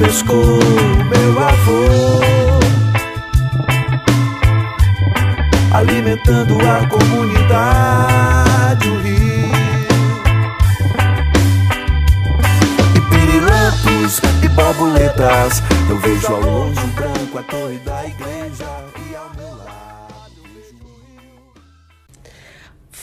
pescou 0.00 0.58
meu 1.10 1.38
avô, 1.38 1.84
alimentando 5.74 6.58
a 6.66 6.86
comunidade, 6.88 8.88
o 8.88 8.98
rio. 9.02 9.52
E 12.96 13.00
pirilampos 13.10 14.22
e 14.42 14.48
borboletas, 14.48 15.62
eu 15.90 15.98
vejo 15.98 16.32
ao 16.32 16.40
longe 16.40 16.80
um 16.80 16.88
branco 16.88 17.38
a 17.38 17.42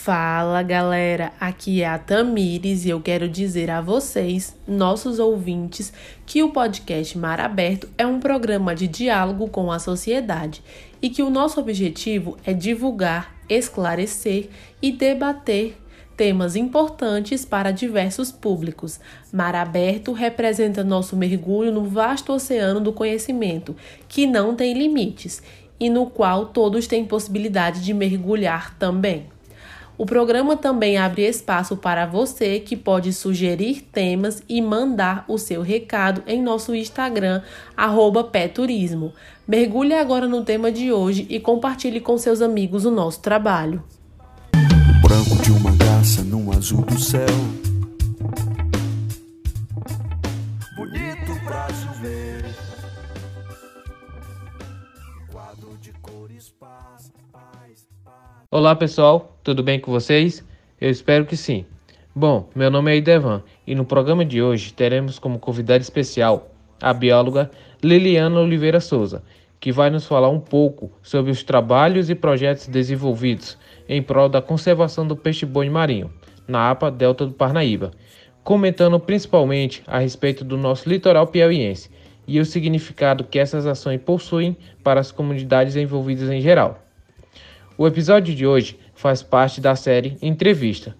Fala 0.07 0.63
galera, 0.63 1.33
aqui 1.37 1.81
é 1.81 1.85
a 1.85 1.99
Tamires 1.99 2.85
e 2.85 2.89
eu 2.89 3.01
quero 3.01 3.27
dizer 3.27 3.69
a 3.69 3.81
vocês, 3.81 4.55
nossos 4.65 5.19
ouvintes, 5.19 5.91
que 6.25 6.41
o 6.41 6.49
podcast 6.49 7.17
Mar 7.17 7.41
Aberto 7.41 7.89
é 7.97 8.07
um 8.07 8.17
programa 8.17 8.73
de 8.73 8.87
diálogo 8.87 9.49
com 9.49 9.69
a 9.69 9.79
sociedade 9.79 10.63
e 11.01 11.09
que 11.09 11.21
o 11.21 11.29
nosso 11.29 11.59
objetivo 11.59 12.37
é 12.45 12.53
divulgar, 12.53 13.35
esclarecer 13.49 14.47
e 14.81 14.93
debater 14.93 15.75
temas 16.15 16.55
importantes 16.55 17.43
para 17.43 17.71
diversos 17.71 18.31
públicos. 18.31 19.01
Mar 19.29 19.55
Aberto 19.55 20.13
representa 20.13 20.85
nosso 20.85 21.17
mergulho 21.17 21.73
no 21.73 21.83
vasto 21.83 22.31
oceano 22.31 22.79
do 22.79 22.93
conhecimento, 22.93 23.75
que 24.07 24.25
não 24.25 24.55
tem 24.55 24.73
limites 24.73 25.43
e 25.77 25.89
no 25.89 26.05
qual 26.05 26.45
todos 26.45 26.87
têm 26.87 27.03
possibilidade 27.03 27.83
de 27.83 27.93
mergulhar 27.93 28.73
também. 28.79 29.35
O 29.97 30.05
programa 30.05 30.55
também 30.55 30.95
abre 30.95 31.23
espaço 31.23 31.75
para 31.75 32.05
você 32.05 32.59
que 32.59 32.77
pode 32.77 33.11
sugerir 33.11 33.81
temas 33.81 34.43
e 34.47 34.61
mandar 34.61 35.25
o 35.27 35.39
seu 35.39 35.63
recado 35.63 36.21
em 36.27 36.39
nosso 36.39 36.75
Instagram, 36.75 37.41
Peturismo. 38.23 39.11
Mergulhe 39.47 39.95
agora 39.95 40.27
no 40.27 40.43
tema 40.43 40.71
de 40.71 40.91
hoje 40.91 41.25
e 41.31 41.39
compartilhe 41.39 41.99
com 41.99 42.15
seus 42.15 42.43
amigos 42.43 42.85
o 42.85 42.91
nosso 42.91 43.21
trabalho. 43.21 43.83
Branco 45.01 45.35
de 45.41 45.51
uma 45.51 45.71
garça 45.75 46.21
num 46.21 46.51
azul 46.51 46.83
do 46.83 46.99
céu. 46.99 47.25
Bonito 50.75 51.43
pra 51.43 51.67
se 51.69 52.01
ver. 52.01 52.45
Quadro 55.31 55.75
de 55.81 55.91
cores, 56.03 56.53
paz. 56.59 57.11
Olá 58.49 58.73
pessoal, 58.73 59.37
tudo 59.43 59.61
bem 59.61 59.77
com 59.77 59.91
vocês? 59.91 60.41
Eu 60.79 60.89
espero 60.89 61.25
que 61.25 61.35
sim. 61.35 61.65
Bom, 62.15 62.47
meu 62.55 62.71
nome 62.71 62.93
é 62.93 62.95
Idevan 62.95 63.43
e 63.67 63.75
no 63.75 63.83
programa 63.83 64.23
de 64.23 64.41
hoje 64.41 64.71
teremos 64.71 65.19
como 65.19 65.37
convidada 65.37 65.81
especial 65.81 66.49
a 66.81 66.93
bióloga 66.93 67.51
Liliana 67.83 68.39
Oliveira 68.39 68.79
Souza, 68.79 69.21
que 69.59 69.69
vai 69.69 69.89
nos 69.89 70.05
falar 70.05 70.29
um 70.29 70.39
pouco 70.39 70.89
sobre 71.03 71.29
os 71.29 71.43
trabalhos 71.43 72.09
e 72.09 72.15
projetos 72.15 72.67
desenvolvidos 72.67 73.57
em 73.89 74.01
prol 74.01 74.29
da 74.29 74.41
conservação 74.41 75.05
do 75.05 75.17
peixe-boi 75.17 75.69
marinho 75.69 76.09
na 76.47 76.71
APA 76.71 76.89
Delta 76.89 77.25
do 77.25 77.33
Parnaíba, 77.33 77.91
comentando 78.45 78.97
principalmente 78.97 79.83
a 79.85 79.99
respeito 79.99 80.45
do 80.45 80.55
nosso 80.55 80.87
litoral 80.87 81.27
piauiense 81.27 81.91
e 82.25 82.39
o 82.39 82.45
significado 82.45 83.25
que 83.25 83.39
essas 83.39 83.65
ações 83.65 83.99
possuem 83.99 84.55
para 84.81 85.01
as 85.01 85.11
comunidades 85.11 85.75
envolvidas 85.75 86.29
em 86.29 86.39
geral. 86.39 86.86
O 87.77 87.85
episódio 87.85 88.33
de 88.33 88.47
hoje 88.47 88.79
faz 88.95 89.21
parte 89.21 89.61
da 89.61 89.75
série 89.75 90.17
Entrevista. 90.19 90.95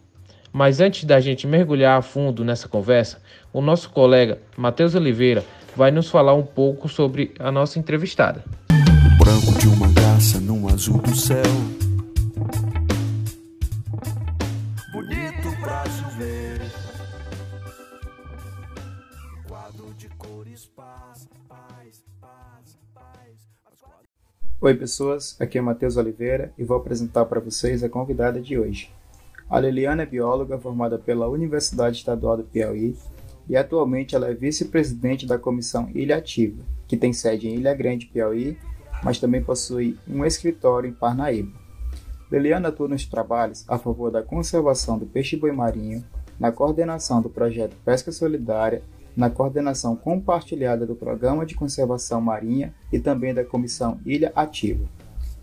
Mas 0.53 0.80
antes 0.80 1.06
da 1.06 1.20
gente 1.20 1.47
mergulhar 1.47 1.97
a 1.97 2.03
fundo 2.03 2.45
nessa 2.45 2.67
conversa, 2.67 3.20
o 3.52 3.61
nosso 3.61 3.89
colega 3.89 4.38
Matheus 4.56 4.94
Oliveira 4.94 5.44
vai 5.75 5.89
nos 5.89 6.08
falar 6.08 6.36
um 6.36 6.44
pouco 6.44 6.88
sobre 6.88 7.33
a 7.39 7.52
nossa 7.52 7.80
entrevistada. 7.80 8.44
O 8.70 9.23
branco 9.23 9.58
de 9.58 9.67
uma 9.67 9.92
garça 9.92 10.39
num 10.39 10.67
azul 10.67 11.00
do 11.00 11.16
céu. 11.16 11.86
Oi 24.60 24.73
pessoas, 24.73 25.40
aqui 25.40 25.60
é 25.60 25.62
Matheus 25.62 25.98
Oliveira 25.98 26.52
e 26.58 26.64
vou 26.64 26.78
apresentar 26.78 27.26
para 27.26 27.40
vocês 27.40 27.84
a 27.84 27.90
convidada 27.90 28.42
de 28.42 28.58
hoje. 28.58 28.92
A 29.48 29.60
Liliana 29.60 30.02
é 30.02 30.06
bióloga 30.08 30.58
formada 30.58 30.98
pela 30.98 31.30
Universidade 31.30 31.98
Estadual 31.98 32.38
do 32.38 32.44
Piauí 32.44 32.98
e 33.48 33.56
atualmente 33.56 34.16
ela 34.16 34.28
é 34.28 34.34
vice-presidente 34.34 35.28
da 35.28 35.38
Comissão 35.38 35.92
Ilha 35.94 36.18
Ativa, 36.18 36.64
que 36.88 36.98
tem 36.98 37.14
sede 37.14 37.48
em 37.48 37.58
Ilha 37.58 37.76
Grande, 37.76 38.08
Piauí, 38.08 38.58
mas 39.04 39.20
também 39.20 39.44
possui 39.44 39.95
um 40.08 40.26
escritório 40.26 40.89
em 40.89 40.94
Parnaíba. 40.94 41.52
Liliana 42.32 42.70
atua 42.70 42.88
nos 42.88 43.06
trabalhos 43.06 43.64
a 43.68 43.78
favor 43.78 44.10
da 44.10 44.24
conservação 44.24 44.98
do 44.98 45.06
peixe-boi 45.06 45.52
marinho, 45.52 46.04
na 46.39 46.52
coordenação 46.52 47.22
do 47.22 47.30
projeto 47.30 47.76
Pesca 47.86 48.12
Solidária, 48.12 48.82
na 49.17 49.32
coordenação 49.32 49.95
compartilhada 49.95 50.86
do 50.86 50.95
Programa 50.95 51.44
de 51.44 51.55
Conservação 51.55 52.22
Marinha 52.22 52.72
e 52.94 53.00
também 53.00 53.33
da 53.33 53.44
Comissão 53.44 54.00
Ilha 54.05 54.32
Ativa. 54.36 54.88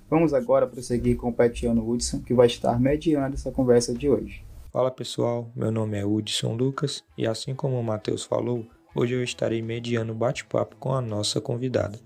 Vamos 0.08 0.32
agora 0.32 0.64
prosseguir 0.64 1.16
com 1.16 1.30
o 1.30 1.32
Petiano 1.32 1.86
Hudson, 1.86 2.20
que 2.20 2.32
vai 2.32 2.46
estar 2.46 2.78
mediando 2.78 3.34
essa 3.34 3.50
conversa 3.50 3.92
de 3.92 4.08
hoje. 4.08 4.44
Fala 4.72 4.92
pessoal, 4.92 5.50
meu 5.56 5.72
nome 5.72 5.98
é 5.98 6.06
Hudson 6.06 6.54
Lucas 6.54 7.02
e 7.18 7.26
assim 7.26 7.52
como 7.52 7.78
o 7.78 7.82
Matheus 7.82 8.22
falou, 8.22 8.64
hoje 8.94 9.14
eu 9.14 9.24
estarei 9.24 9.60
mediando 9.60 10.12
o 10.12 10.16
bate-papo 10.16 10.76
com 10.76 10.94
a 10.94 11.00
nossa 11.00 11.40
convidada. 11.40 11.98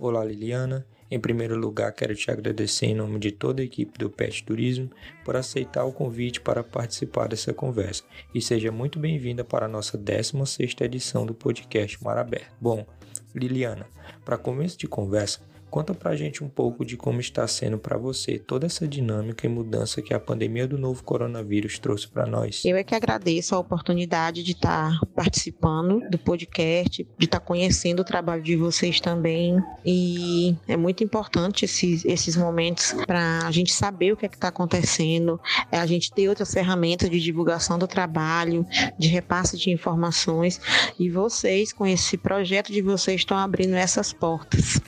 Olá 0.00 0.24
Liliana, 0.24 0.86
em 1.12 1.20
primeiro 1.20 1.54
lugar 1.58 1.92
quero 1.92 2.14
te 2.14 2.30
agradecer 2.30 2.86
em 2.86 2.94
nome 2.94 3.18
de 3.18 3.30
toda 3.30 3.60
a 3.60 3.64
equipe 3.64 3.98
do 3.98 4.08
Pet 4.08 4.42
Turismo 4.44 4.90
por 5.22 5.36
aceitar 5.36 5.84
o 5.84 5.92
convite 5.92 6.40
para 6.40 6.64
participar 6.64 7.28
dessa 7.28 7.52
conversa 7.52 8.02
e 8.34 8.40
seja 8.40 8.72
muito 8.72 8.98
bem-vinda 8.98 9.44
para 9.44 9.66
a 9.66 9.68
nossa 9.68 9.98
16ª 9.98 10.86
edição 10.86 11.26
do 11.26 11.34
podcast 11.34 12.02
Mar 12.02 12.16
Aberto. 12.16 12.54
Bom, 12.58 12.86
Liliana, 13.34 13.86
para 14.24 14.38
começo 14.38 14.78
de 14.78 14.86
conversa, 14.86 15.42
Conta 15.72 15.94
pra 15.94 16.14
gente 16.14 16.44
um 16.44 16.50
pouco 16.50 16.84
de 16.84 16.98
como 16.98 17.18
está 17.18 17.48
sendo 17.48 17.78
para 17.78 17.96
você 17.96 18.38
toda 18.38 18.66
essa 18.66 18.86
dinâmica 18.86 19.46
e 19.46 19.48
mudança 19.48 20.02
que 20.02 20.12
a 20.12 20.20
pandemia 20.20 20.68
do 20.68 20.76
novo 20.76 21.02
coronavírus 21.02 21.78
trouxe 21.78 22.06
para 22.06 22.26
nós. 22.26 22.62
Eu 22.62 22.76
é 22.76 22.84
que 22.84 22.94
agradeço 22.94 23.54
a 23.54 23.58
oportunidade 23.58 24.42
de 24.42 24.52
estar 24.52 25.00
participando 25.16 26.06
do 26.10 26.18
podcast, 26.18 27.08
de 27.16 27.24
estar 27.24 27.40
conhecendo 27.40 28.00
o 28.00 28.04
trabalho 28.04 28.42
de 28.42 28.54
vocês 28.54 29.00
também. 29.00 29.64
E 29.82 30.54
é 30.68 30.76
muito 30.76 31.02
importante 31.02 31.64
esses, 31.64 32.04
esses 32.04 32.36
momentos 32.36 32.92
para 33.06 33.46
a 33.46 33.50
gente 33.50 33.72
saber 33.72 34.12
o 34.12 34.16
que 34.18 34.26
é 34.26 34.28
está 34.28 34.48
acontecendo, 34.48 35.40
é 35.70 35.78
a 35.78 35.86
gente 35.86 36.12
ter 36.12 36.28
outras 36.28 36.52
ferramentas 36.52 37.08
de 37.08 37.18
divulgação 37.18 37.78
do 37.78 37.86
trabalho, 37.86 38.66
de 38.98 39.08
repasse 39.08 39.56
de 39.56 39.70
informações. 39.70 40.60
E 40.98 41.08
vocês, 41.08 41.72
com 41.72 41.86
esse 41.86 42.18
projeto 42.18 42.70
de 42.70 42.82
vocês, 42.82 43.22
estão 43.22 43.38
abrindo 43.38 43.74
essas 43.74 44.12
portas. 44.12 44.78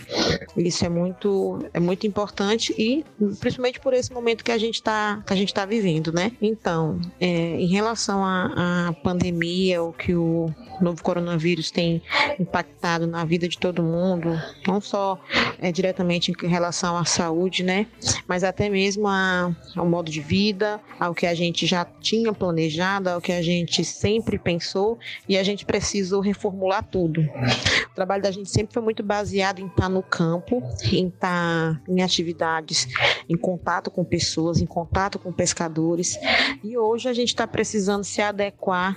É 0.82 0.88
muito, 0.88 1.58
é 1.74 1.80
muito 1.80 2.06
importante 2.06 2.74
e 2.78 3.04
principalmente 3.38 3.80
por 3.80 3.92
esse 3.92 4.12
momento 4.12 4.42
que 4.42 4.50
a 4.50 4.58
gente 4.58 4.76
está 4.76 5.22
que 5.26 5.32
a 5.32 5.36
gente 5.36 5.48
está 5.48 5.66
vivendo, 5.66 6.12
né? 6.12 6.32
Então, 6.40 6.98
é, 7.20 7.26
em 7.60 7.66
relação 7.66 8.24
à 8.24 8.94
pandemia, 9.02 9.82
o 9.82 9.92
que 9.92 10.14
o 10.14 10.50
novo 10.80 11.02
coronavírus 11.02 11.70
tem 11.70 12.02
impactado 12.38 13.06
na 13.06 13.24
vida 13.24 13.48
de 13.48 13.58
todo 13.58 13.82
mundo, 13.82 14.40
não 14.66 14.80
só 14.80 15.20
é, 15.58 15.70
diretamente 15.70 16.32
em 16.32 16.48
relação 16.48 16.96
à 16.96 17.04
saúde, 17.04 17.62
né? 17.62 17.86
Mas 18.26 18.44
até 18.44 18.68
mesmo 18.68 19.06
a, 19.06 19.54
ao 19.76 19.86
modo 19.86 20.10
de 20.10 20.20
vida, 20.20 20.80
ao 20.98 21.14
que 21.14 21.26
a 21.26 21.34
gente 21.34 21.66
já 21.66 21.84
tinha 21.84 22.32
planejado, 22.32 23.10
ao 23.10 23.20
que 23.20 23.32
a 23.32 23.42
gente 23.42 23.84
sempre 23.84 24.38
pensou 24.38 24.98
e 25.28 25.36
a 25.36 25.42
gente 25.42 25.64
precisou 25.64 26.20
reformular 26.20 26.84
tudo. 26.84 27.20
O 27.20 27.94
trabalho 27.94 28.22
da 28.22 28.30
gente 28.30 28.50
sempre 28.50 28.74
foi 28.74 28.82
muito 28.82 29.02
baseado 29.02 29.60
em 29.60 29.66
estar 29.66 29.88
no 29.88 30.02
campo, 30.02 30.62
em 30.92 31.08
estar 31.08 31.80
em 31.88 32.02
atividades, 32.02 32.88
em 33.28 33.36
contato 33.36 33.90
com 33.90 34.04
pessoas, 34.04 34.60
em 34.60 34.66
contato 34.66 35.18
com 35.18 35.32
pescadores. 35.32 36.18
E 36.62 36.76
hoje 36.76 37.08
a 37.08 37.12
gente 37.12 37.28
está 37.28 37.46
precisando 37.46 38.04
se 38.04 38.20
adequar, 38.20 38.96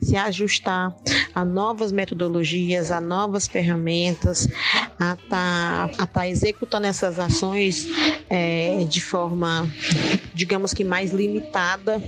se 0.00 0.16
ajustar 0.16 0.94
a 1.34 1.44
novas 1.44 1.92
metodologias, 1.92 2.90
a 2.90 3.00
novas 3.00 3.46
ferramentas, 3.46 4.48
a 4.98 5.14
estar 5.14 5.88
tá, 5.96 6.06
tá 6.06 6.28
executando 6.28 6.86
essas 6.86 7.18
ações 7.18 7.86
é, 8.28 8.84
de 8.88 9.00
forma 9.00 9.68
digamos 10.36 10.74
que 10.74 10.84
mais 10.84 11.12
limitada, 11.12 12.02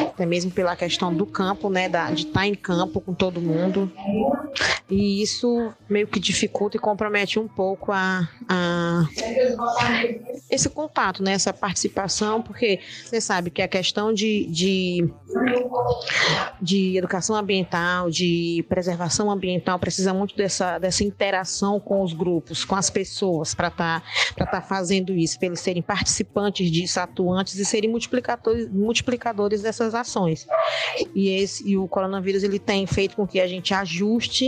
até 0.00 0.24
mesmo 0.24 0.50
pela 0.50 0.74
questão 0.74 1.14
do 1.14 1.26
campo, 1.26 1.68
né, 1.68 1.86
da, 1.86 2.10
de 2.10 2.26
estar 2.26 2.46
em 2.46 2.54
campo 2.54 2.98
com 2.98 3.12
todo 3.12 3.42
mundo. 3.42 3.92
E 4.90 5.22
isso 5.22 5.72
meio 5.88 6.06
que 6.06 6.20
dificulta 6.20 6.76
e 6.76 6.80
compromete 6.80 7.38
um 7.38 7.48
pouco 7.48 7.90
a, 7.92 8.28
a 8.48 9.04
esse 10.50 10.68
contato, 10.68 11.22
né, 11.22 11.32
essa 11.32 11.52
participação, 11.52 12.42
porque 12.42 12.80
você 13.04 13.20
sabe 13.20 13.50
que 13.50 13.62
a 13.62 13.68
questão 13.68 14.12
de, 14.12 14.46
de, 14.46 15.08
de 16.60 16.96
educação 16.96 17.34
ambiental, 17.36 18.10
de 18.10 18.64
preservação 18.68 19.30
ambiental, 19.30 19.78
precisa 19.78 20.12
muito 20.12 20.36
dessa, 20.36 20.78
dessa 20.78 21.02
interação 21.02 21.80
com 21.80 22.02
os 22.02 22.12
grupos, 22.12 22.64
com 22.64 22.76
as 22.76 22.90
pessoas, 22.90 23.54
para 23.54 23.68
estar 23.68 24.02
tá, 24.36 24.46
tá 24.46 24.60
fazendo 24.60 25.12
isso, 25.14 25.38
para 25.38 25.46
eles 25.46 25.60
serem 25.60 25.82
participantes 25.82 26.70
disso, 26.70 27.00
atuantes 27.00 27.54
e 27.56 27.64
serem 27.64 27.90
multiplicadores, 27.90 28.68
multiplicadores 28.70 29.62
dessas 29.62 29.94
ações. 29.94 30.46
E, 31.14 31.30
esse, 31.30 31.66
e 31.68 31.76
o 31.76 31.88
coronavírus 31.88 32.42
ele 32.42 32.58
tem 32.58 32.86
feito 32.86 33.16
com 33.16 33.26
que 33.26 33.40
a 33.40 33.46
gente 33.46 33.72
ajuste 33.72 34.43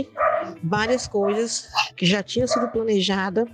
várias 0.63 1.07
coisas 1.07 1.69
que 1.95 2.05
já 2.05 2.21
tinham 2.21 2.47
sido 2.47 2.67
planejadas 2.69 3.47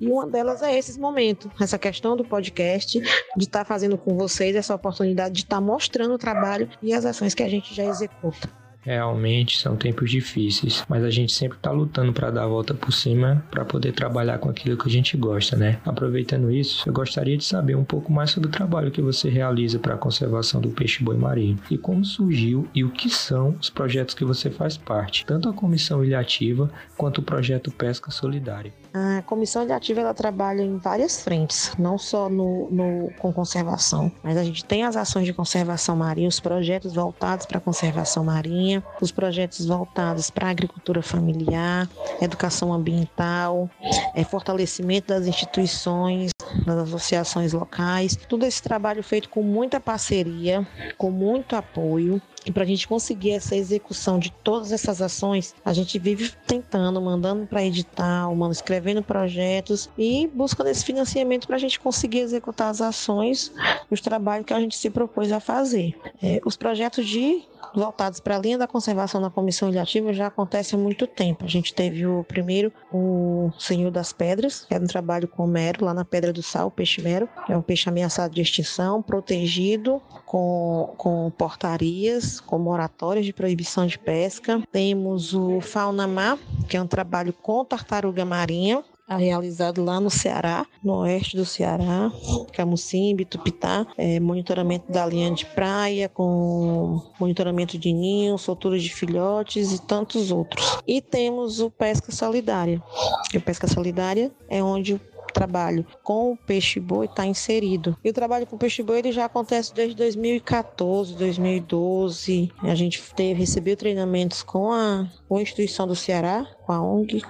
e 0.00 0.08
uma 0.08 0.26
delas 0.26 0.62
é 0.62 0.76
esse 0.76 0.98
momento, 0.98 1.50
essa 1.60 1.78
questão 1.78 2.16
do 2.16 2.24
podcast, 2.24 3.00
de 3.00 3.44
estar 3.44 3.60
tá 3.60 3.64
fazendo 3.64 3.96
com 3.96 4.16
vocês 4.16 4.56
essa 4.56 4.74
oportunidade 4.74 5.34
de 5.34 5.42
estar 5.42 5.56
tá 5.56 5.60
mostrando 5.60 6.14
o 6.14 6.18
trabalho 6.18 6.68
e 6.82 6.92
as 6.92 7.04
ações 7.04 7.34
que 7.34 7.42
a 7.42 7.48
gente 7.48 7.74
já 7.74 7.84
executa. 7.84 8.63
Realmente 8.84 9.58
são 9.58 9.76
tempos 9.76 10.10
difíceis, 10.10 10.84
mas 10.88 11.02
a 11.02 11.10
gente 11.10 11.32
sempre 11.32 11.56
está 11.56 11.70
lutando 11.70 12.12
para 12.12 12.30
dar 12.30 12.44
a 12.44 12.46
volta 12.46 12.74
por 12.74 12.92
cima 12.92 13.42
para 13.50 13.64
poder 13.64 13.92
trabalhar 13.92 14.38
com 14.38 14.50
aquilo 14.50 14.76
que 14.76 14.88
a 14.88 14.92
gente 14.92 15.16
gosta, 15.16 15.56
né? 15.56 15.78
Aproveitando 15.86 16.50
isso, 16.50 16.86
eu 16.86 16.92
gostaria 16.92 17.36
de 17.36 17.44
saber 17.44 17.76
um 17.76 17.84
pouco 17.84 18.12
mais 18.12 18.30
sobre 18.30 18.48
o 18.48 18.52
trabalho 18.52 18.90
que 18.90 19.00
você 19.00 19.30
realiza 19.30 19.78
para 19.78 19.94
a 19.94 19.98
conservação 19.98 20.60
do 20.60 20.68
peixe-boi 20.68 21.16
marinho 21.16 21.58
e 21.70 21.78
como 21.78 22.04
surgiu 22.04 22.68
e 22.74 22.84
o 22.84 22.90
que 22.90 23.08
são 23.08 23.56
os 23.60 23.70
projetos 23.70 24.14
que 24.14 24.24
você 24.24 24.50
faz 24.50 24.76
parte, 24.76 25.24
tanto 25.24 25.48
a 25.48 25.52
Comissão 25.54 26.04
Ilhativa 26.04 26.70
quanto 26.96 27.18
o 27.18 27.24
projeto 27.24 27.70
Pesca 27.70 28.10
Solidária. 28.10 28.83
A 28.96 29.22
Comissão 29.22 29.64
Ilhativa 29.64 30.02
ela 30.02 30.14
trabalha 30.14 30.62
em 30.62 30.78
várias 30.78 31.20
frentes, 31.20 31.72
não 31.76 31.98
só 31.98 32.28
no, 32.28 32.70
no, 32.70 33.10
com 33.18 33.32
conservação, 33.32 34.12
mas 34.22 34.36
a 34.36 34.44
gente 34.44 34.64
tem 34.64 34.84
as 34.84 34.96
ações 34.96 35.26
de 35.26 35.32
conservação 35.32 35.96
marinha, 35.96 36.28
os 36.28 36.38
projetos 36.38 36.94
voltados 36.94 37.44
para 37.44 37.58
a 37.58 37.60
conservação 37.60 38.22
marinha, 38.22 38.84
os 39.00 39.10
projetos 39.10 39.66
voltados 39.66 40.30
para 40.30 40.46
a 40.46 40.50
agricultura 40.50 41.02
familiar, 41.02 41.88
educação 42.22 42.72
ambiental, 42.72 43.68
é, 44.14 44.22
fortalecimento 44.22 45.08
das 45.08 45.26
instituições, 45.26 46.30
das 46.64 46.78
associações 46.78 47.52
locais. 47.52 48.14
Todo 48.28 48.46
esse 48.46 48.62
trabalho 48.62 49.02
feito 49.02 49.28
com 49.28 49.42
muita 49.42 49.80
parceria, 49.80 50.64
com 50.96 51.10
muito 51.10 51.56
apoio 51.56 52.22
e 52.44 52.52
para 52.52 52.62
a 52.62 52.66
gente 52.66 52.86
conseguir 52.86 53.32
essa 53.32 53.56
execução 53.56 54.18
de 54.18 54.30
todas 54.30 54.72
essas 54.72 55.00
ações, 55.00 55.54
a 55.64 55.72
gente 55.72 55.98
vive 55.98 56.30
tentando, 56.46 57.00
mandando 57.00 57.46
para 57.46 57.64
edital, 57.64 58.34
mano, 58.34 58.52
escrevendo 58.52 59.02
projetos 59.02 59.88
e 59.96 60.28
buscando 60.32 60.68
esse 60.68 60.84
financiamento 60.84 61.46
para 61.46 61.56
a 61.56 61.58
gente 61.58 61.80
conseguir 61.80 62.20
executar 62.20 62.68
as 62.68 62.80
ações, 62.80 63.52
os 63.90 64.00
trabalhos 64.00 64.46
que 64.46 64.52
a 64.52 64.60
gente 64.60 64.76
se 64.76 64.90
propôs 64.90 65.32
a 65.32 65.40
fazer. 65.40 65.94
É, 66.22 66.40
os 66.44 66.56
projetos 66.56 67.06
de 67.06 67.42
voltados 67.74 68.20
para 68.20 68.36
a 68.36 68.38
linha 68.38 68.58
da 68.58 68.66
conservação 68.66 69.20
na 69.20 69.30
comissão 69.30 69.68
ilhativa 69.68 70.12
já 70.12 70.26
acontece 70.26 70.74
há 70.74 70.78
muito 70.78 71.06
tempo. 71.06 71.44
A 71.44 71.48
gente 71.48 71.74
teve 71.74 72.06
o 72.06 72.24
primeiro, 72.24 72.72
o 72.92 73.50
Senhor 73.58 73.90
das 73.90 74.12
Pedras, 74.12 74.64
que 74.64 74.74
era 74.74 74.82
um 74.82 74.86
trabalho 74.86 75.28
com 75.28 75.44
o 75.44 75.48
mero, 75.48 75.84
lá 75.84 75.94
na 75.94 76.04
Pedra 76.04 76.32
do 76.32 76.42
Sal, 76.42 76.68
o 76.68 76.70
peixe 76.70 77.00
mero. 77.02 77.28
É 77.48 77.56
um 77.56 77.62
peixe 77.62 77.88
ameaçado 77.88 78.34
de 78.34 78.40
extinção, 78.40 79.02
protegido 79.02 80.00
com, 80.24 80.94
com 80.96 81.30
portarias, 81.30 82.40
com 82.40 82.58
moratórias 82.58 83.24
de 83.24 83.32
proibição 83.32 83.86
de 83.86 83.98
pesca. 83.98 84.62
Temos 84.72 85.34
o 85.34 85.60
Fauna 85.60 86.06
Mar, 86.06 86.38
que 86.68 86.76
é 86.76 86.82
um 86.82 86.86
trabalho 86.86 87.32
com 87.32 87.64
tartaruga 87.64 88.24
marinha, 88.24 88.82
realizado 89.08 89.84
lá 89.84 90.00
no 90.00 90.10
Ceará, 90.10 90.66
no 90.82 90.94
oeste 91.00 91.36
do 91.36 91.44
Ceará, 91.44 92.10
Camucimbi, 92.52 93.24
Tupitá, 93.24 93.86
é, 93.96 94.18
monitoramento 94.18 94.90
da 94.90 95.06
linha 95.06 95.30
de 95.30 95.44
praia, 95.46 96.08
com 96.08 97.02
monitoramento 97.18 97.78
de 97.78 97.92
ninhos, 97.92 98.42
soltura 98.42 98.78
de 98.78 98.92
filhotes 98.92 99.72
e 99.72 99.82
tantos 99.82 100.30
outros. 100.30 100.78
E 100.86 101.00
temos 101.00 101.60
o 101.60 101.70
Pesca 101.70 102.10
Solidária. 102.10 102.82
E 103.32 103.36
o 103.36 103.40
Pesca 103.40 103.66
Solidária 103.66 104.32
é 104.48 104.62
onde 104.62 105.00
trabalho 105.34 105.84
com 106.02 106.32
o 106.32 106.36
peixe-boi 106.36 107.06
está 107.06 107.26
inserido. 107.26 107.98
E 108.02 108.08
o 108.08 108.12
trabalho 108.12 108.46
com 108.46 108.56
o 108.56 108.58
peixe-boi 108.58 109.00
ele 109.00 109.12
já 109.12 109.24
acontece 109.24 109.74
desde 109.74 109.96
2014, 109.96 111.14
2012. 111.16 112.52
A 112.62 112.74
gente 112.74 113.02
teve, 113.14 113.40
recebeu 113.40 113.76
treinamentos 113.76 114.42
com 114.42 114.72
a, 114.72 115.06
com 115.34 115.38
a 115.38 115.42
instituição 115.42 115.84
do 115.84 115.96
Ceará, 115.96 116.46
com 116.64 116.72
a 116.72 116.80
ONG 116.80 117.20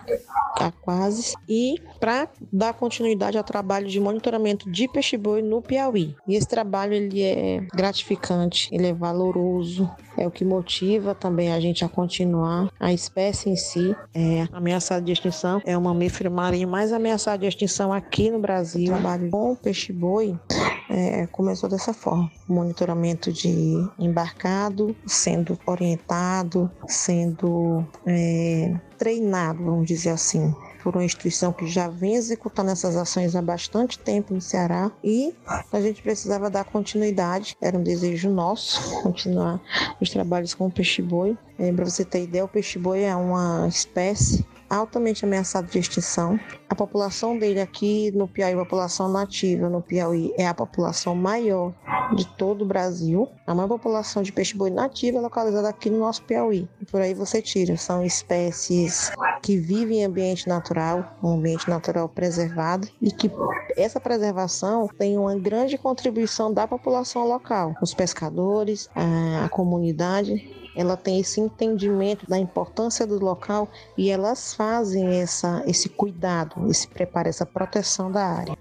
Aquases, 0.60 1.34
e 1.48 1.76
para 1.98 2.28
dar 2.52 2.74
continuidade 2.74 3.38
ao 3.38 3.42
trabalho 3.42 3.88
de 3.88 3.98
monitoramento 3.98 4.70
de 4.70 4.86
peixe-boi 4.86 5.40
no 5.40 5.62
Piauí. 5.62 6.14
E 6.28 6.36
esse 6.36 6.46
trabalho 6.46 6.92
ele 6.92 7.22
é 7.22 7.66
gratificante, 7.74 8.68
ele 8.70 8.88
é 8.88 8.92
valoroso, 8.92 9.90
é 10.18 10.26
o 10.26 10.30
que 10.30 10.44
motiva 10.44 11.14
também 11.14 11.50
a 11.50 11.58
gente 11.58 11.82
a 11.82 11.88
continuar. 11.88 12.70
A 12.78 12.92
espécie 12.92 13.48
em 13.48 13.56
si 13.56 13.96
é 14.14 14.46
ameaçada 14.52 15.00
de 15.00 15.10
extinção, 15.10 15.62
é 15.64 15.76
um 15.76 15.80
mamífero 15.80 16.30
marinho 16.30 16.68
mais 16.68 16.92
ameaçado 16.92 17.40
de 17.40 17.46
extinção 17.46 17.90
aqui 17.90 18.30
no 18.30 18.38
Brasil. 18.38 18.92
O 18.92 18.98
trabalho 18.98 19.30
com 19.30 19.52
o 19.52 19.56
peixe-boi 19.56 20.38
é, 20.88 21.26
começou 21.26 21.68
dessa 21.68 21.92
forma: 21.92 22.30
monitoramento 22.48 23.32
de 23.32 23.74
embarcado, 23.98 24.94
sendo 25.06 25.58
orientado, 25.66 26.70
sendo 26.86 27.84
é, 28.06 28.74
treinado, 28.98 29.64
vamos 29.64 29.86
dizer 29.86 30.10
assim, 30.10 30.54
por 30.82 30.94
uma 30.94 31.04
instituição 31.04 31.52
que 31.52 31.66
já 31.66 31.88
vem 31.88 32.14
executando 32.14 32.70
essas 32.70 32.96
ações 32.96 33.34
há 33.34 33.42
bastante 33.42 33.98
tempo 33.98 34.34
no 34.34 34.40
Ceará. 34.40 34.92
E 35.02 35.34
a 35.72 35.80
gente 35.80 36.02
precisava 36.02 36.50
dar 36.50 36.64
continuidade, 36.64 37.56
era 37.60 37.76
um 37.76 37.82
desejo 37.82 38.30
nosso 38.30 39.02
continuar 39.02 39.60
os 40.00 40.10
trabalhos 40.10 40.54
com 40.54 40.66
o 40.66 40.70
peixe-boi. 40.70 41.36
É, 41.58 41.72
Para 41.72 41.84
você 41.84 42.04
ter 42.04 42.24
ideia, 42.24 42.44
o 42.44 42.48
peixe-boi 42.48 43.02
é 43.02 43.16
uma 43.16 43.66
espécie 43.66 44.44
altamente 44.68 45.24
ameaçado 45.24 45.70
de 45.70 45.78
extinção. 45.78 46.38
A 46.68 46.74
população 46.74 47.38
dele 47.38 47.60
aqui 47.60 48.10
no 48.12 48.26
Piauí, 48.26 48.54
a 48.54 48.58
população 48.58 49.08
nativa 49.08 49.68
no 49.68 49.80
Piauí, 49.80 50.32
é 50.36 50.46
a 50.46 50.54
população 50.54 51.14
maior 51.14 51.72
de 52.14 52.26
todo 52.36 52.62
o 52.62 52.66
Brasil. 52.66 53.28
A 53.46 53.54
maior 53.54 53.68
população 53.68 54.22
de 54.22 54.32
peixe-boi 54.32 54.70
nativa 54.70 55.18
é 55.18 55.20
localizada 55.20 55.68
aqui 55.68 55.90
no 55.90 55.98
nosso 55.98 56.22
Piauí. 56.24 56.68
E 56.80 56.84
por 56.84 57.00
aí 57.00 57.14
você 57.14 57.40
tira. 57.40 57.76
São 57.76 58.04
espécies 58.04 59.12
que 59.42 59.56
vivem 59.56 60.00
em 60.00 60.04
ambiente 60.04 60.48
natural, 60.48 61.16
um 61.22 61.34
ambiente 61.34 61.68
natural 61.68 62.08
preservado, 62.08 62.88
e 63.00 63.10
que 63.10 63.30
essa 63.76 64.00
preservação 64.00 64.88
tem 64.98 65.18
uma 65.18 65.34
grande 65.36 65.76
contribuição 65.76 66.52
da 66.52 66.66
população 66.66 67.26
local, 67.26 67.74
os 67.82 67.92
pescadores, 67.92 68.88
a 68.94 69.48
comunidade 69.48 70.63
ela 70.74 70.96
tem 70.96 71.20
esse 71.20 71.40
entendimento 71.40 72.28
da 72.28 72.38
importância 72.38 73.06
do 73.06 73.18
local 73.18 73.68
e 73.96 74.10
elas 74.10 74.54
fazem 74.54 75.20
essa, 75.20 75.62
esse 75.66 75.88
cuidado, 75.88 76.68
esse 76.70 76.88
preparo, 76.88 77.28
essa 77.28 77.46
proteção 77.46 78.10
da 78.10 78.24
área. 78.24 78.56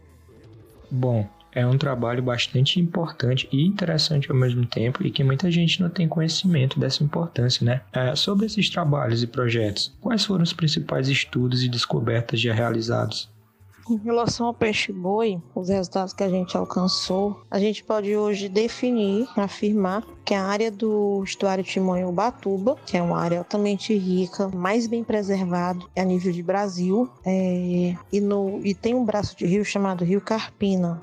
Bom, 0.90 1.28
é 1.56 1.66
um 1.66 1.78
trabalho 1.78 2.22
bastante 2.22 2.80
importante 2.80 3.48
e 3.52 3.66
interessante 3.66 4.30
ao 4.30 4.38
mesmo 4.38 4.66
tempo 4.66 5.06
e 5.06 5.12
que 5.12 5.24
muita 5.24 5.52
gente 5.52 5.82
não 5.82 5.90
tem 5.90 6.08
conhecimento 6.08 6.80
dessa 6.80 7.04
importância, 7.04 7.64
né? 7.64 7.82
É, 7.92 8.16
sobre 8.16 8.46
esses 8.46 8.70
trabalhos 8.70 9.22
e 9.22 9.28
projetos, 9.28 9.94
quais 10.02 10.26
foram 10.26 10.44
os 10.44 10.54
principais 10.54 11.08
estudos 11.08 11.64
e 11.64 11.70
descobertas 11.70 12.40
já 12.40 12.54
realizados? 12.54 13.33
Em 13.90 13.98
relação 13.98 14.48
ao 14.48 14.54
peixe-boi, 14.54 15.42
os 15.54 15.68
resultados 15.68 16.13
que 16.13 16.24
a 16.24 16.30
gente 16.30 16.56
alcançou, 16.56 17.42
a 17.52 17.60
gente 17.60 17.84
pode 17.84 18.16
hoje 18.16 18.48
definir, 18.48 19.28
afirmar 19.36 20.06
que 20.24 20.34
a 20.34 20.44
área 20.44 20.72
do 20.72 21.22
estuário 21.24 21.63
Timonho-Ubatuba, 21.63 22.78
que 22.86 22.96
é 22.96 23.02
uma 23.02 23.20
área 23.20 23.40
altamente 23.40 23.94
rica, 23.94 24.48
mais 24.48 24.88
bem 24.88 25.04
preservado 25.04 25.90
a 25.98 26.04
nível 26.04 26.32
de 26.32 26.42
Brasil, 26.42 27.10
é, 27.25 27.96
e, 28.12 28.22
no, 28.22 28.62
e 28.66 28.74
tem 28.74 28.96
um 28.96 29.04
braço 29.04 29.36
de 29.36 29.46
rio 29.46 29.66
chamado 29.66 30.06
Rio 30.06 30.22
Carpina 30.22 31.02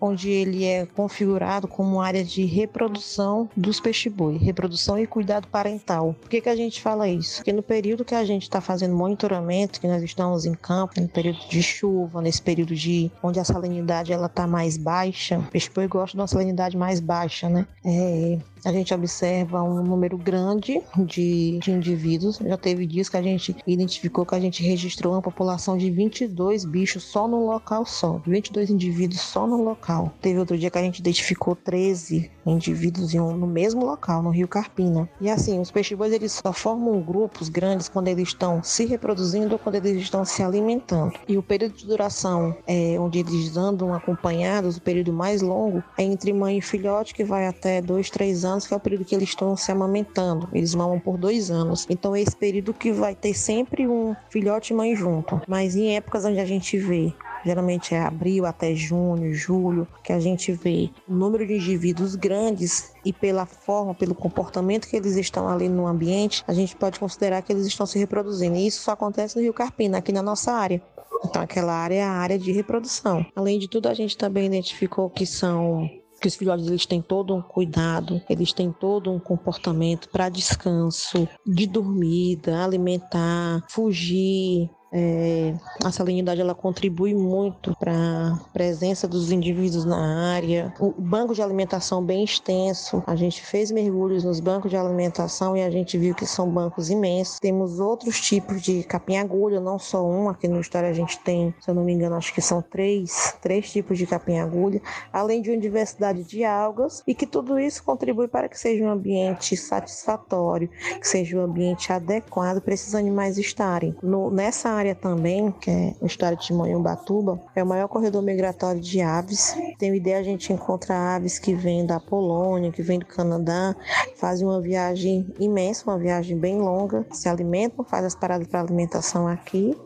onde 0.00 0.30
ele 0.30 0.64
é 0.64 0.86
configurado 0.86 1.66
como 1.66 2.00
área 2.00 2.24
de 2.24 2.44
reprodução 2.44 3.48
dos 3.56 3.80
peixe-boi, 3.80 4.36
reprodução 4.36 4.98
e 4.98 5.06
cuidado 5.06 5.48
parental. 5.48 6.14
Por 6.20 6.28
que, 6.28 6.40
que 6.40 6.48
a 6.48 6.56
gente 6.56 6.80
fala 6.80 7.08
isso? 7.08 7.36
Porque 7.36 7.52
no 7.52 7.62
período 7.62 8.04
que 8.04 8.14
a 8.14 8.24
gente 8.24 8.42
está 8.42 8.60
fazendo 8.60 8.94
monitoramento, 8.94 9.80
que 9.80 9.88
nós 9.88 10.02
estamos 10.02 10.44
em 10.44 10.54
campo, 10.54 11.00
no 11.00 11.08
período 11.08 11.40
de 11.48 11.62
chuva, 11.62 12.22
nesse 12.22 12.42
período 12.42 12.74
de 12.74 13.10
onde 13.22 13.40
a 13.40 13.44
salinidade 13.44 14.12
ela 14.12 14.26
está 14.26 14.46
mais 14.46 14.76
baixa, 14.76 15.38
o 15.38 15.50
peixe-boi 15.50 15.88
gosta 15.88 16.16
de 16.16 16.20
uma 16.20 16.26
salinidade 16.28 16.76
mais 16.76 17.00
baixa, 17.00 17.48
né? 17.48 17.66
É, 17.84 18.38
a 18.64 18.72
gente 18.72 18.92
observa 18.92 19.62
um 19.62 19.82
número 19.82 20.16
grande 20.16 20.80
de, 20.96 21.58
de 21.58 21.70
indivíduos. 21.70 22.38
Já 22.38 22.56
teve 22.56 22.86
dias 22.86 23.08
que 23.08 23.16
a 23.16 23.22
gente 23.22 23.56
identificou 23.66 24.26
que 24.26 24.34
a 24.34 24.40
gente 24.40 24.62
registrou 24.62 25.14
uma 25.14 25.22
população 25.22 25.76
de 25.76 25.90
22 25.90 26.64
bichos 26.64 27.04
só 27.04 27.28
no 27.28 27.46
local 27.46 27.84
só, 27.86 28.20
22 28.26 28.70
indivíduos 28.70 29.20
só 29.20 29.46
no 29.46 29.62
local. 29.62 30.12
Teve 30.20 30.38
outro 30.38 30.56
dia 30.56 30.70
que 30.70 30.78
a 30.78 30.82
gente 30.82 30.98
identificou 30.98 31.54
13 31.54 32.30
indivíduos 32.50 33.14
um, 33.14 33.36
no 33.36 33.46
mesmo 33.46 33.84
local, 33.84 34.22
no 34.22 34.30
Rio 34.30 34.48
Carpina. 34.48 35.08
E 35.20 35.30
assim, 35.30 35.60
os 35.60 35.70
peixes-bois 35.70 36.12
eles 36.12 36.32
só 36.32 36.52
formam 36.52 37.00
grupos 37.00 37.48
grandes 37.48 37.88
quando 37.88 38.08
eles 38.08 38.28
estão 38.28 38.62
se 38.62 38.84
reproduzindo 38.86 39.54
ou 39.54 39.58
quando 39.58 39.76
eles 39.76 40.02
estão 40.02 40.24
se 40.24 40.42
alimentando. 40.42 41.12
E 41.26 41.36
o 41.36 41.42
período 41.42 41.74
de 41.74 41.86
duração 41.86 42.56
é, 42.66 42.96
onde 42.98 43.18
eles 43.20 43.56
andam 43.56 43.92
acompanhados, 43.94 44.76
o 44.76 44.82
período 44.82 45.12
mais 45.12 45.42
longo, 45.42 45.82
é 45.96 46.02
entre 46.02 46.32
mãe 46.32 46.58
e 46.58 46.62
filhote, 46.62 47.14
que 47.14 47.24
vai 47.24 47.46
até 47.46 47.80
dois, 47.80 48.10
três 48.10 48.44
anos, 48.44 48.66
que 48.66 48.74
é 48.74 48.76
o 48.76 48.80
período 48.80 49.04
que 49.04 49.14
eles 49.14 49.28
estão 49.28 49.56
se 49.56 49.70
amamentando. 49.70 50.48
Eles 50.52 50.74
mamam 50.74 50.98
por 50.98 51.16
dois 51.16 51.50
anos. 51.50 51.86
Então 51.88 52.14
é 52.14 52.20
esse 52.20 52.36
período 52.36 52.74
que 52.74 52.92
vai 52.92 53.14
ter 53.14 53.34
sempre 53.34 53.86
um 53.86 54.14
filhote 54.30 54.72
e 54.72 54.76
mãe 54.76 54.94
junto. 54.94 55.40
Mas 55.46 55.76
em 55.76 55.96
épocas 55.96 56.24
onde 56.24 56.40
a 56.40 56.44
gente 56.44 56.78
vê 56.78 57.12
geralmente 57.44 57.94
é 57.94 58.00
abril 58.00 58.46
até 58.46 58.74
junho, 58.74 59.34
julho, 59.34 59.86
que 60.02 60.12
a 60.12 60.20
gente 60.20 60.52
vê 60.52 60.90
o 61.08 61.14
número 61.14 61.46
de 61.46 61.54
indivíduos 61.54 62.14
grandes 62.14 62.92
e 63.04 63.12
pela 63.12 63.46
forma, 63.46 63.94
pelo 63.94 64.14
comportamento 64.14 64.88
que 64.88 64.96
eles 64.96 65.16
estão 65.16 65.48
ali 65.48 65.68
no 65.68 65.86
ambiente, 65.86 66.44
a 66.46 66.52
gente 66.52 66.76
pode 66.76 66.98
considerar 66.98 67.42
que 67.42 67.52
eles 67.52 67.66
estão 67.66 67.86
se 67.86 67.98
reproduzindo. 67.98 68.56
E 68.56 68.66
isso 68.66 68.82
só 68.82 68.92
acontece 68.92 69.36
no 69.36 69.42
Rio 69.42 69.54
Carpina, 69.54 69.98
aqui 69.98 70.12
na 70.12 70.22
nossa 70.22 70.52
área. 70.52 70.82
Então, 71.24 71.42
aquela 71.42 71.72
área 71.72 71.96
é 71.96 72.02
a 72.02 72.10
área 72.10 72.38
de 72.38 72.52
reprodução. 72.52 73.26
Além 73.34 73.58
de 73.58 73.68
tudo, 73.68 73.88
a 73.88 73.94
gente 73.94 74.16
também 74.16 74.46
identificou 74.46 75.10
que 75.10 75.26
são 75.26 75.88
que 76.20 76.28
os 76.28 76.34
filhotes 76.34 76.66
eles 76.66 76.84
têm 76.84 77.00
todo 77.00 77.34
um 77.34 77.40
cuidado, 77.40 78.20
eles 78.28 78.52
têm 78.52 78.72
todo 78.72 79.10
um 79.12 79.20
comportamento 79.20 80.08
para 80.08 80.28
descanso, 80.28 81.28
de 81.46 81.66
dormida, 81.66 82.64
alimentar, 82.64 83.64
fugir, 83.68 84.68
é, 84.92 85.54
a 85.84 85.92
salinidade 85.92 86.40
ela 86.40 86.54
contribui 86.54 87.14
muito 87.14 87.76
para 87.78 87.92
a 87.92 88.38
presença 88.52 89.06
dos 89.06 89.30
indivíduos 89.30 89.84
na 89.84 90.32
área. 90.34 90.72
O 90.80 90.90
banco 90.90 91.34
de 91.34 91.42
alimentação 91.42 92.02
bem 92.02 92.24
extenso. 92.24 93.02
A 93.06 93.14
gente 93.14 93.42
fez 93.42 93.70
mergulhos 93.70 94.24
nos 94.24 94.40
bancos 94.40 94.70
de 94.70 94.76
alimentação 94.76 95.56
e 95.56 95.62
a 95.62 95.70
gente 95.70 95.98
viu 95.98 96.14
que 96.14 96.26
são 96.26 96.48
bancos 96.48 96.90
imensos. 96.90 97.38
Temos 97.38 97.80
outros 97.80 98.20
tipos 98.20 98.62
de 98.62 98.82
capim-agulha, 98.82 99.60
não 99.60 99.78
só 99.78 100.06
um. 100.06 100.28
Aqui 100.28 100.48
no 100.48 100.60
História 100.60 100.88
a 100.88 100.94
gente 100.94 101.18
tem, 101.20 101.54
se 101.60 101.70
eu 101.70 101.74
não 101.74 101.84
me 101.84 101.92
engano, 101.92 102.16
acho 102.16 102.32
que 102.32 102.40
são 102.40 102.62
três, 102.62 103.36
três 103.42 103.70
tipos 103.70 103.98
de 103.98 104.06
capim-agulha, 104.06 104.80
além 105.12 105.42
de 105.42 105.50
uma 105.50 105.58
diversidade 105.58 106.24
de 106.24 106.44
algas 106.44 107.02
e 107.06 107.14
que 107.14 107.26
tudo 107.26 107.58
isso 107.58 107.82
contribui 107.84 108.28
para 108.28 108.48
que 108.48 108.58
seja 108.58 108.84
um 108.84 108.90
ambiente 108.90 109.56
satisfatório, 109.56 110.68
que 111.00 111.06
seja 111.06 111.36
um 111.36 111.42
ambiente 111.42 111.92
adequado 111.92 112.60
para 112.60 112.74
esses 112.74 112.94
animais 112.94 113.36
estarem. 113.38 113.94
No, 114.02 114.30
nessa 114.30 114.77
área 114.78 114.94
também, 114.94 115.50
que 115.52 115.70
é 115.70 115.94
o 116.00 116.06
estado 116.06 116.36
de 116.38 116.52
Manhumbatuba, 116.52 117.40
é 117.54 117.62
o 117.62 117.66
maior 117.66 117.88
corredor 117.88 118.22
migratório 118.22 118.80
de 118.80 119.00
aves. 119.00 119.56
Tem 119.78 119.94
ideia 119.94 120.18
a 120.18 120.22
gente 120.22 120.52
encontra 120.52 120.94
aves 121.16 121.38
que 121.38 121.54
vêm 121.54 121.84
da 121.84 122.00
Polônia, 122.00 122.72
que 122.72 122.82
vêm 122.82 122.98
do 122.98 123.06
Canadá, 123.06 123.74
fazem 124.16 124.46
uma 124.46 124.60
viagem 124.60 125.26
imensa, 125.38 125.90
uma 125.90 125.98
viagem 125.98 126.36
bem 126.36 126.58
longa, 126.58 127.04
se 127.10 127.28
alimentam, 127.28 127.84
fazem 127.84 128.06
as 128.06 128.14
paradas 128.14 128.46
para 128.46 128.60
alimentação 128.60 129.26
aqui 129.26 129.76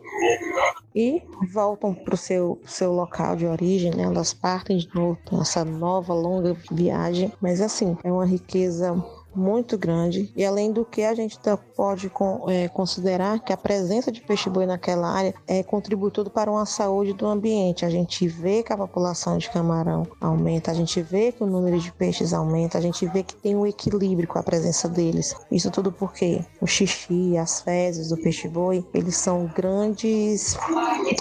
e 0.95 1.23
voltam 1.51 1.93
para 1.93 2.13
o 2.13 2.17
seu, 2.17 2.59
seu 2.65 2.93
local 2.93 3.35
de 3.35 3.45
origem, 3.45 3.93
né? 3.95 4.03
Elas 4.03 4.33
partem 4.33 4.77
de 4.77 4.89
novo 4.93 5.17
essa 5.41 5.65
nova 5.65 6.13
longa 6.13 6.55
viagem, 6.71 7.31
mas 7.41 7.61
assim, 7.61 7.97
é 8.03 8.11
uma 8.11 8.25
riqueza 8.25 8.95
muito 9.35 9.77
grande 9.77 10.31
e 10.35 10.45
além 10.45 10.71
do 10.71 10.85
que 10.85 11.03
a 11.03 11.13
gente 11.13 11.39
tá, 11.39 11.57
pode 11.57 12.11
é, 12.47 12.67
considerar 12.67 13.39
que 13.39 13.53
a 13.53 13.57
presença 13.57 14.11
de 14.11 14.21
peixe-boi 14.21 14.65
naquela 14.65 15.09
área 15.09 15.33
é, 15.47 15.63
contribui 15.63 16.11
tudo 16.11 16.29
para 16.29 16.51
uma 16.51 16.65
saúde 16.65 17.13
do 17.13 17.25
ambiente. 17.25 17.85
A 17.85 17.89
gente 17.89 18.27
vê 18.27 18.63
que 18.63 18.73
a 18.73 18.77
população 18.77 19.37
de 19.37 19.49
camarão 19.49 20.07
aumenta, 20.19 20.71
a 20.71 20.73
gente 20.73 21.01
vê 21.01 21.31
que 21.31 21.43
o 21.43 21.47
número 21.47 21.79
de 21.79 21.91
peixes 21.91 22.33
aumenta, 22.33 22.77
a 22.77 22.81
gente 22.81 23.05
vê 23.07 23.23
que 23.23 23.35
tem 23.35 23.55
um 23.55 23.65
equilíbrio 23.65 24.27
com 24.27 24.39
a 24.39 24.43
presença 24.43 24.87
deles. 24.87 25.35
Isso 25.51 25.69
tudo 25.71 25.91
porque 25.91 26.43
o 26.61 26.67
xixi, 26.67 27.37
as 27.37 27.61
fezes 27.61 28.09
do 28.09 28.17
peixe-boi, 28.17 28.85
eles 28.93 29.15
são 29.17 29.51
grandes, 29.55 30.57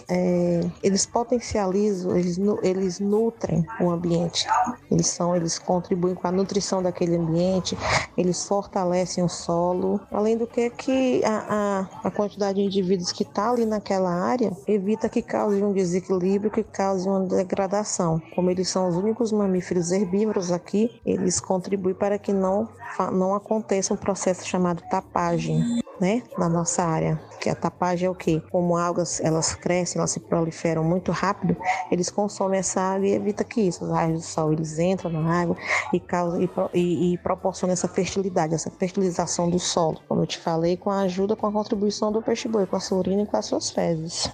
é, 0.09 0.61
eles 0.83 1.07
potencializam, 1.07 2.16
eles, 2.16 2.38
eles 2.62 3.00
nutrem 3.00 3.66
o 3.81 3.90
ambiente. 3.90 4.47
Eles 4.90 5.07
são, 5.07 5.35
eles 5.35 5.59
contribuem 5.59 6.14
com 6.14 6.26
a 6.26 6.33
nutrição 6.33 6.83
daquele 6.83 7.16
ambiente, 7.16 7.76
eles 8.16 8.47
fortalecem 8.47 9.23
o 9.25 9.28
solo, 9.28 10.00
além 10.11 10.37
do 10.37 10.47
que 10.47 10.71
que 10.71 11.25
a, 11.25 11.88
a, 12.02 12.09
a 12.09 12.11
quantidade 12.11 12.59
de 12.59 12.64
indivíduos 12.64 13.12
que 13.12 13.23
está 13.23 13.50
ali 13.50 13.64
naquela 13.64 14.11
área 14.11 14.52
evita 14.66 15.09
que 15.09 15.23
cause 15.23 15.62
um 15.62 15.73
desequilíbrio, 15.73 16.50
que 16.50 16.62
cause 16.62 17.09
uma 17.09 17.21
degradação. 17.21 18.21
Como 18.35 18.50
eles 18.50 18.68
são 18.68 18.88
os 18.88 18.97
únicos 18.97 19.32
mamíferos 19.32 19.92
herbívoros 19.92 20.50
aqui, 20.50 21.00
eles 21.04 21.40
contribuem 21.40 21.94
para 21.94 22.18
que 22.18 22.32
não, 22.32 22.68
não 23.12 23.35
aconteça 23.35 23.94
um 23.94 23.97
processo 23.97 24.47
chamado 24.47 24.82
tapagem 24.90 25.82
né, 26.02 26.23
na 26.37 26.49
nossa 26.49 26.82
área. 26.82 27.21
Que 27.40 27.49
a 27.49 27.54
tapagem 27.54 28.06
é 28.06 28.11
o 28.11 28.14
quê? 28.14 28.42
Como 28.50 28.76
algas 28.76 29.21
elas 29.21 29.54
crescem, 29.54 29.99
elas 29.99 30.11
se 30.11 30.18
proliferam 30.18 30.82
muito 30.82 31.12
rápido, 31.12 31.56
eles 31.90 32.11
consomem 32.11 32.59
essa 32.59 32.80
água 32.80 33.06
e 33.06 33.12
evita 33.12 33.44
que 33.44 33.61
isso, 33.61 33.85
os 33.85 33.90
raios 33.90 34.21
do 34.21 34.26
sol 34.26 34.52
eles 34.52 34.78
entram 34.78 35.11
na 35.11 35.42
água 35.42 35.56
e 35.92 36.00
causam 36.00 36.42
e, 36.42 36.50
e, 36.75 37.14
e 37.14 37.18
proporcionam 37.18 37.73
essa 37.73 37.87
fertilidade, 37.92 38.54
essa 38.54 38.70
fertilização 38.70 39.49
do 39.49 39.58
solo, 39.58 40.00
como 40.08 40.22
eu 40.22 40.26
te 40.26 40.38
falei, 40.38 40.76
com 40.76 40.90
a 40.90 41.02
ajuda, 41.02 41.37
com 41.37 41.46
a 41.46 41.52
contribuição 41.52 42.11
do 42.11 42.22
peixe-boi, 42.22 42.66
com 42.66 42.76
a 42.76 42.80
sua 42.80 42.99
urina 42.99 43.22
e 43.22 43.26
com 43.26 43.37
as 43.37 43.46
suas 43.46 43.70
fezes 43.70 44.30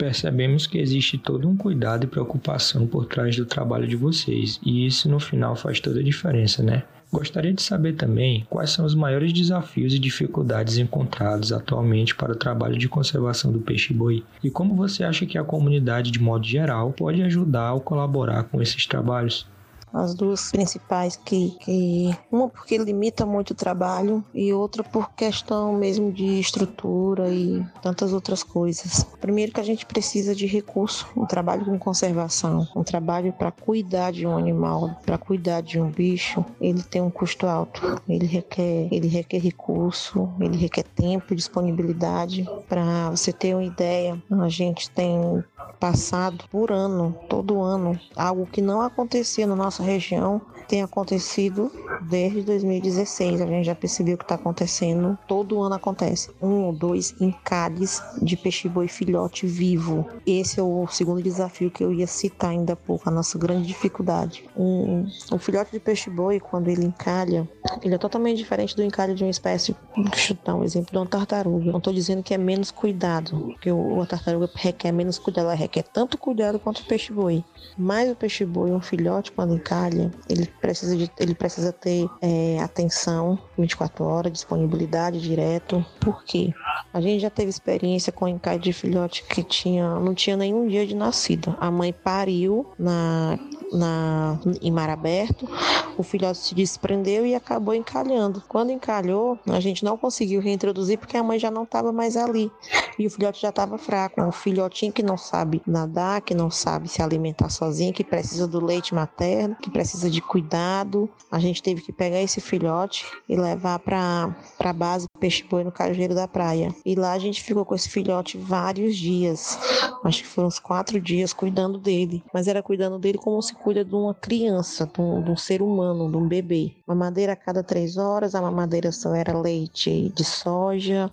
percebemos 0.00 0.66
que 0.66 0.78
existe 0.78 1.18
todo 1.18 1.46
um 1.46 1.54
cuidado 1.54 2.04
e 2.04 2.06
preocupação 2.06 2.86
por 2.86 3.04
trás 3.04 3.36
do 3.36 3.44
trabalho 3.44 3.86
de 3.86 3.96
vocês, 3.96 4.58
e 4.64 4.86
isso 4.86 5.10
no 5.10 5.20
final 5.20 5.54
faz 5.54 5.78
toda 5.78 6.00
a 6.00 6.02
diferença, 6.02 6.62
né? 6.62 6.84
Gostaria 7.12 7.52
de 7.52 7.60
saber 7.60 7.94
também 7.94 8.46
quais 8.48 8.70
são 8.70 8.86
os 8.86 8.94
maiores 8.94 9.32
desafios 9.32 9.92
e 9.92 9.98
dificuldades 9.98 10.78
encontrados 10.78 11.52
atualmente 11.52 12.14
para 12.14 12.32
o 12.32 12.36
trabalho 12.36 12.78
de 12.78 12.88
conservação 12.88 13.52
do 13.52 13.58
peixe-boi 13.58 14.24
e 14.42 14.48
como 14.48 14.74
você 14.76 15.04
acha 15.04 15.26
que 15.26 15.36
a 15.36 15.44
comunidade, 15.44 16.10
de 16.10 16.22
modo 16.22 16.46
geral, 16.46 16.92
pode 16.92 17.20
ajudar 17.20 17.74
ou 17.74 17.80
colaborar 17.80 18.44
com 18.44 18.62
esses 18.62 18.86
trabalhos 18.86 19.46
as 19.92 20.14
duas 20.14 20.50
principais 20.50 21.16
que, 21.16 21.56
que 21.60 22.16
uma 22.30 22.48
porque 22.48 22.78
limita 22.78 23.26
muito 23.26 23.50
o 23.50 23.54
trabalho 23.54 24.24
e 24.34 24.52
outra 24.52 24.82
por 24.82 25.12
questão 25.12 25.72
mesmo 25.72 26.12
de 26.12 26.40
estrutura 26.40 27.28
e 27.28 27.64
tantas 27.82 28.12
outras 28.12 28.42
coisas. 28.42 29.04
Primeiro 29.20 29.52
que 29.52 29.60
a 29.60 29.64
gente 29.64 29.86
precisa 29.86 30.34
de 30.34 30.46
recurso, 30.46 31.06
um 31.16 31.26
trabalho 31.26 31.64
com 31.64 31.78
conservação, 31.78 32.66
um 32.74 32.82
trabalho 32.82 33.32
para 33.32 33.50
cuidar 33.50 34.12
de 34.12 34.26
um 34.26 34.36
animal, 34.36 34.96
para 35.04 35.18
cuidar 35.18 35.60
de 35.60 35.80
um 35.80 35.90
bicho, 35.90 36.44
ele 36.60 36.82
tem 36.82 37.00
um 37.00 37.10
custo 37.10 37.46
alto. 37.46 38.00
Ele 38.08 38.26
requer, 38.26 38.88
ele 38.90 39.08
requer 39.08 39.38
recurso, 39.38 40.28
ele 40.40 40.56
requer 40.56 40.84
tempo, 40.84 41.34
disponibilidade. 41.34 42.48
Para 42.68 43.10
você 43.10 43.32
ter 43.32 43.54
uma 43.54 43.64
ideia, 43.64 44.20
a 44.30 44.48
gente 44.48 44.90
tem 44.90 45.42
passado 45.78 46.44
por 46.50 46.70
ano, 46.70 47.16
todo 47.28 47.62
ano, 47.62 47.98
algo 48.14 48.46
que 48.46 48.60
não 48.60 48.82
acontecia 48.82 49.46
no 49.46 49.56
nosso 49.56 49.79
nossa 49.80 49.92
região 49.92 50.40
tem 50.70 50.82
acontecido 50.82 51.68
desde 52.02 52.42
2016. 52.42 53.40
A 53.40 53.46
gente 53.46 53.66
já 53.66 53.74
percebeu 53.74 54.16
que 54.16 54.22
está 54.22 54.36
acontecendo. 54.36 55.18
Todo 55.26 55.60
ano 55.60 55.74
acontece. 55.74 56.30
Um 56.40 56.66
ou 56.66 56.72
dois 56.72 57.12
encalhes 57.20 58.00
de 58.22 58.36
peixe-boi 58.36 58.86
filhote 58.86 59.48
vivo. 59.48 60.06
Esse 60.24 60.60
é 60.60 60.62
o 60.62 60.86
segundo 60.86 61.20
desafio 61.20 61.72
que 61.72 61.82
eu 61.82 61.92
ia 61.92 62.06
citar 62.06 62.50
ainda 62.50 62.74
há 62.74 62.76
pouco, 62.76 63.08
a 63.08 63.12
nossa 63.12 63.36
grande 63.36 63.66
dificuldade. 63.66 64.44
Um, 64.56 65.08
um 65.32 65.38
filhote 65.38 65.72
de 65.72 65.80
peixe-boi, 65.80 66.38
quando 66.38 66.68
ele 66.68 66.84
encalha, 66.84 67.48
ele 67.82 67.96
é 67.96 67.98
totalmente 67.98 68.38
diferente 68.38 68.76
do 68.76 68.84
encalhe 68.84 69.14
de 69.14 69.24
uma 69.24 69.30
espécie. 69.30 69.74
Eu 69.96 70.36
dar 70.44 70.54
um 70.54 70.62
exemplo 70.62 70.92
de 70.92 70.98
uma 70.98 71.06
tartaruga. 71.06 71.72
Não 71.72 71.78
estou 71.78 71.92
dizendo 71.92 72.22
que 72.22 72.32
é 72.32 72.38
menos 72.38 72.70
cuidado, 72.70 73.36
porque 73.40 73.72
o, 73.72 74.00
a 74.00 74.06
tartaruga 74.06 74.48
requer 74.54 74.92
menos 74.92 75.18
cuidado, 75.18 75.46
ela 75.46 75.54
requer 75.54 75.82
tanto 75.82 76.16
cuidado 76.16 76.60
quanto 76.60 76.78
o 76.78 76.84
peixe-boi. 76.86 77.44
Mas 77.76 78.08
o 78.08 78.14
peixe-boi, 78.14 78.70
um 78.70 78.80
filhote, 78.80 79.32
quando 79.32 79.54
encalha, 79.54 80.12
ele 80.28 80.46
precisa, 80.60 80.96
de, 80.96 81.10
ele 81.18 81.34
precisa 81.34 81.72
ter 81.72 82.08
é, 82.20 82.58
atenção 82.60 83.38
24 83.58 84.04
horas, 84.04 84.32
disponibilidade 84.32 85.20
direto. 85.20 85.84
Por 86.00 86.22
quê? 86.24 86.52
A 86.92 87.00
gente 87.00 87.20
já 87.20 87.30
teve 87.30 87.48
experiência 87.50 88.12
com 88.12 88.28
encalhe 88.28 88.60
de 88.60 88.72
filhote 88.72 89.24
que 89.24 89.42
tinha, 89.42 89.98
não 89.98 90.14
tinha 90.14 90.36
nenhum 90.36 90.66
dia 90.66 90.86
de 90.86 90.94
nascida. 90.94 91.56
A 91.60 91.70
mãe 91.70 91.92
pariu 91.92 92.72
na 92.78 93.38
na, 93.72 94.38
em 94.60 94.70
mar 94.70 94.88
aberto, 94.88 95.48
o 95.96 96.02
filhote 96.02 96.38
se 96.38 96.54
desprendeu 96.54 97.26
e 97.26 97.34
acabou 97.34 97.74
encalhando. 97.74 98.42
Quando 98.48 98.70
encalhou, 98.70 99.38
a 99.46 99.60
gente 99.60 99.84
não 99.84 99.96
conseguiu 99.96 100.40
reintroduzir 100.40 100.98
porque 100.98 101.16
a 101.16 101.22
mãe 101.22 101.38
já 101.38 101.50
não 101.50 101.64
estava 101.64 101.92
mais 101.92 102.16
ali 102.16 102.50
e 102.98 103.06
o 103.06 103.10
filhote 103.10 103.40
já 103.40 103.50
estava 103.50 103.78
fraco. 103.78 104.20
Um 104.20 104.32
filhotinho 104.32 104.92
que 104.92 105.02
não 105.02 105.16
sabe 105.16 105.62
nadar, 105.66 106.20
que 106.20 106.34
não 106.34 106.50
sabe 106.50 106.88
se 106.88 107.02
alimentar 107.02 107.48
sozinho, 107.50 107.92
que 107.92 108.04
precisa 108.04 108.46
do 108.46 108.64
leite 108.64 108.94
materno, 108.94 109.56
que 109.56 109.70
precisa 109.70 110.10
de 110.10 110.20
cuidado. 110.20 111.08
A 111.30 111.38
gente 111.38 111.62
teve 111.62 111.82
que 111.82 111.92
pegar 111.92 112.20
esse 112.20 112.40
filhote 112.40 113.04
e 113.28 113.36
levar 113.36 113.78
para 113.78 114.34
a 114.58 114.72
base 114.72 115.06
Peixe 115.20 115.44
Boi 115.44 115.62
no 115.62 115.70
Cajueiro 115.70 116.14
da 116.14 116.26
Praia. 116.26 116.74
E 116.84 116.94
lá 116.94 117.12
a 117.12 117.18
gente 117.18 117.42
ficou 117.42 117.64
com 117.64 117.74
esse 117.74 117.88
filhote 117.88 118.38
vários 118.38 118.96
dias. 118.96 119.58
Acho 120.02 120.22
que 120.22 120.28
foram 120.28 120.48
uns 120.48 120.58
quatro 120.58 120.98
dias 120.98 121.32
cuidando 121.32 121.78
dele. 121.78 122.24
Mas 122.32 122.48
era 122.48 122.62
cuidando 122.62 122.98
dele 122.98 123.18
como 123.18 123.40
se 123.42 123.54
cuida 123.54 123.84
de 123.84 123.94
uma 123.94 124.14
criança, 124.14 124.86
de 124.86 125.00
um, 125.00 125.22
de 125.22 125.30
um 125.30 125.36
ser 125.36 125.60
humano, 125.60 126.10
de 126.10 126.16
um 126.16 126.26
bebê. 126.26 126.72
Mamadeira 126.86 127.34
a 127.34 127.36
cada 127.36 127.62
três 127.62 127.98
horas, 127.98 128.34
a 128.34 128.40
mamadeira 128.40 128.90
só 128.90 129.14
era 129.14 129.38
leite 129.38 130.10
de 130.16 130.24
soja, 130.24 131.12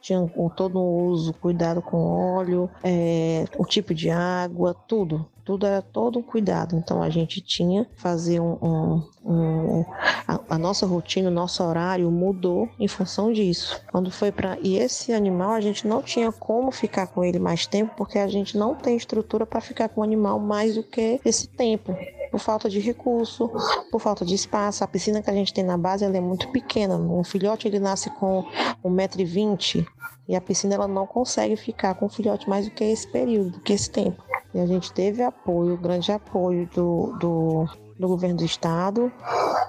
tinha 0.00 0.26
todo 0.56 0.78
o 0.78 1.06
uso, 1.08 1.32
cuidado 1.34 1.80
com 1.80 2.36
óleo, 2.36 2.70
é, 2.82 3.44
o 3.56 3.64
tipo 3.64 3.94
de 3.94 4.10
água, 4.10 4.74
tudo 4.74 5.26
tudo 5.48 5.64
era 5.64 5.80
todo 5.80 6.18
um 6.18 6.22
cuidado. 6.22 6.76
Então 6.76 7.02
a 7.02 7.08
gente 7.08 7.40
tinha 7.40 7.86
fazer 7.96 8.38
um, 8.38 8.58
um, 8.60 9.02
um 9.24 9.84
a, 10.26 10.40
a, 10.50 10.58
nossa 10.58 10.84
rotina, 10.84 11.30
o 11.30 11.32
nosso 11.32 11.64
horário 11.64 12.10
mudou 12.10 12.68
em 12.78 12.86
função 12.86 13.32
disso. 13.32 13.80
Quando 13.90 14.10
foi 14.10 14.30
para 14.30 14.58
e 14.62 14.76
esse 14.76 15.10
animal 15.10 15.52
a 15.52 15.60
gente 15.62 15.88
não 15.88 16.02
tinha 16.02 16.30
como 16.30 16.70
ficar 16.70 17.06
com 17.06 17.24
ele 17.24 17.38
mais 17.38 17.66
tempo 17.66 17.94
porque 17.96 18.18
a 18.18 18.28
gente 18.28 18.58
não 18.58 18.74
tem 18.74 18.94
estrutura 18.94 19.46
para 19.46 19.62
ficar 19.62 19.88
com 19.88 20.02
o 20.02 20.04
animal 20.04 20.38
mais 20.38 20.74
do 20.74 20.82
que 20.82 21.18
esse 21.24 21.48
tempo 21.48 21.96
por 22.38 22.44
falta 22.44 22.70
de 22.70 22.78
recurso, 22.78 23.50
por 23.90 24.00
falta 24.00 24.24
de 24.24 24.34
espaço. 24.34 24.84
A 24.84 24.86
piscina 24.86 25.20
que 25.20 25.28
a 25.28 25.34
gente 25.34 25.52
tem 25.52 25.64
na 25.64 25.76
base 25.76 26.04
ela 26.04 26.16
é 26.16 26.20
muito 26.20 26.48
pequena. 26.50 26.94
Um 26.96 27.24
filhote 27.24 27.66
ele 27.66 27.80
nasce 27.80 28.08
com 28.10 28.44
1,20m 28.84 29.84
e 30.28 30.36
a 30.36 30.40
piscina 30.40 30.76
ela 30.76 30.86
não 30.86 31.04
consegue 31.04 31.56
ficar 31.56 31.94
com 31.94 32.06
o 32.06 32.08
filhote 32.08 32.48
mais 32.48 32.66
do 32.66 32.70
que 32.70 32.84
esse 32.84 33.08
período, 33.08 33.50
do 33.50 33.60
que 33.60 33.72
esse 33.72 33.90
tempo. 33.90 34.22
E 34.54 34.60
a 34.60 34.66
gente 34.66 34.92
teve 34.92 35.22
apoio, 35.22 35.76
grande 35.76 36.12
apoio 36.12 36.68
do, 36.72 37.16
do, 37.18 37.68
do 37.98 38.08
governo 38.08 38.36
do 38.36 38.44
estado, 38.44 39.12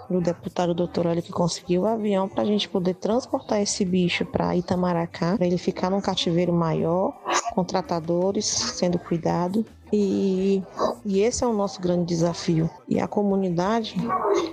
do 0.07 0.21
deputado 0.21 0.73
doutor 0.73 1.07
Hélio 1.07 1.23
que 1.23 1.31
conseguiu 1.31 1.81
o 1.81 1.87
avião 1.87 2.29
para 2.29 2.43
a 2.43 2.45
gente 2.45 2.69
poder 2.69 2.93
transportar 2.95 3.61
esse 3.61 3.83
bicho 3.83 4.25
para 4.25 4.55
Itamaracá, 4.55 5.35
para 5.37 5.47
ele 5.47 5.57
ficar 5.57 5.89
num 5.89 6.01
cativeiro 6.01 6.53
maior, 6.53 7.13
com 7.55 7.63
tratadores 7.63 8.45
sendo 8.45 8.99
cuidado. 8.99 9.65
E, 9.91 10.61
e 11.05 11.21
esse 11.21 11.43
é 11.43 11.47
o 11.47 11.53
nosso 11.53 11.81
grande 11.81 12.05
desafio. 12.05 12.69
E 12.87 12.99
a 12.99 13.07
comunidade, 13.07 13.95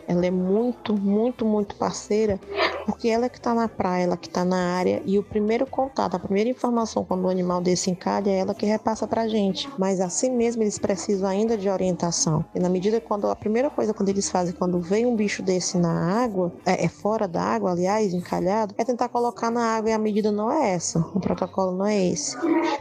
ela 0.08 0.24
é 0.24 0.30
muito, 0.30 0.94
muito, 0.94 1.44
muito 1.44 1.76
parceira 1.76 2.40
porque 2.86 3.08
ela 3.08 3.28
que 3.28 3.38
está 3.38 3.52
na 3.52 3.68
praia, 3.68 4.04
ela 4.04 4.16
que 4.16 4.28
está 4.28 4.44
na 4.44 4.76
área 4.76 5.02
e 5.04 5.18
o 5.18 5.22
primeiro 5.22 5.66
contato, 5.66 6.14
a 6.14 6.18
primeira 6.18 6.48
informação 6.48 7.04
quando 7.04 7.24
o 7.24 7.28
animal 7.28 7.60
desse 7.60 7.90
encalha 7.90 8.30
é 8.30 8.38
ela 8.38 8.54
que 8.54 8.64
repassa 8.64 9.06
para 9.06 9.22
a 9.22 9.28
gente. 9.28 9.68
Mas 9.76 10.00
assim 10.00 10.30
mesmo 10.30 10.62
eles 10.62 10.78
precisam 10.78 11.28
ainda 11.28 11.56
de 11.58 11.68
orientação. 11.68 12.44
E 12.54 12.60
na 12.60 12.68
medida 12.68 13.00
quando 13.00 13.28
a 13.28 13.34
primeira 13.34 13.68
coisa 13.68 13.92
quando 13.92 14.08
eles 14.08 14.30
fazem 14.30 14.54
quando 14.54 14.80
vem 14.80 15.04
um 15.04 15.16
bicho 15.16 15.42
desse 15.42 15.76
na 15.76 16.22
água, 16.22 16.52
é, 16.64 16.84
é 16.84 16.88
fora 16.88 17.26
da 17.26 17.42
água, 17.42 17.72
aliás, 17.72 18.14
encalhado, 18.14 18.74
é 18.78 18.84
tentar 18.84 19.08
colocar 19.08 19.50
na 19.50 19.76
água 19.76 19.90
e 19.90 19.92
a 19.92 19.98
medida 19.98 20.30
não 20.30 20.50
é 20.50 20.70
essa. 20.70 21.00
O 21.14 21.20
protocolo 21.20 21.72
não 21.72 21.86
é 21.86 22.06
esse. 22.06 22.36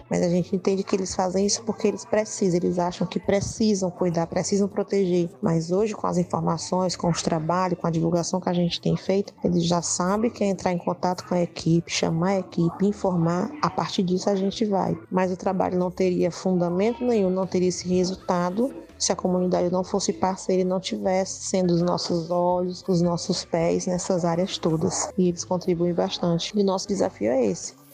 Mas 0.10 0.22
a 0.22 0.30
gente 0.30 0.56
entende 0.56 0.84
que 0.84 0.96
eles 0.96 1.16
fazem 1.16 1.46
isso 1.46 1.64
porque 1.64 1.88
eles 1.88 2.06
precisam, 2.06 2.58
eles 2.58 2.78
acham 2.78 3.08
que 3.08 3.20
precisam 3.20 3.90
cuidar, 3.90 4.28
precisam 4.28 4.68
proteger. 4.68 5.30
Mas 5.42 5.72
hoje 5.72 5.96
com 5.96 6.06
as 6.06 6.18
informações, 6.18 6.96
com 6.96 7.10
os 7.10 7.24
trabalhos, 7.24 7.80
com 7.80 7.88
a 7.88 7.92
divulgação 7.92 8.40
que 8.40 8.50
a 8.50 8.54
gente 8.54 8.80
tem 8.80 8.96
feito, 8.96 9.34
eles 9.44 9.64
já 9.64 9.82
sabe 9.96 10.30
que 10.30 10.44
é 10.44 10.48
entrar 10.48 10.72
em 10.72 10.78
contato 10.78 11.25
com 11.28 11.36
a 11.36 11.42
equipe, 11.42 11.92
chamar 11.92 12.30
a 12.30 12.40
equipe, 12.40 12.86
informar, 12.86 13.50
a 13.62 13.70
partir 13.70 14.04
disso 14.04 14.30
a 14.30 14.36
gente 14.36 14.66
vai. 14.66 14.98
Mas 15.10 15.32
o 15.32 15.38
trabalho 15.38 15.78
não 15.78 15.90
teria 15.90 16.30
fundamento 16.32 17.04
nenhum, 17.04 17.30
não 17.30 17.48
teria 17.48 17.70
esse 17.70 17.88
resultado 17.88 18.74
se 18.98 19.12
a 19.12 19.16
comunidade 19.16 19.72
não 19.72 19.84
fosse 19.84 20.14
parceira 20.14 20.62
e 20.62 20.66
não 20.66 20.80
tivesse 20.80 21.46
sendo 21.46 21.74
os 21.74 21.82
nossos 21.82 22.32
olhos, 22.32 22.84
os 22.88 23.02
nossos 23.02 23.44
pés 23.46 23.86
nessas 23.88 24.24
áreas 24.24 24.58
todas. 24.58 25.10
E 25.18 25.30
eles 25.30 25.44
contribuem 25.44 25.94
bastante. 25.94 26.58
E 26.58 26.62
o 26.62 26.66
nosso 26.66 26.88
desafio 26.88 27.32
é 27.32 27.46
esse 27.46 27.85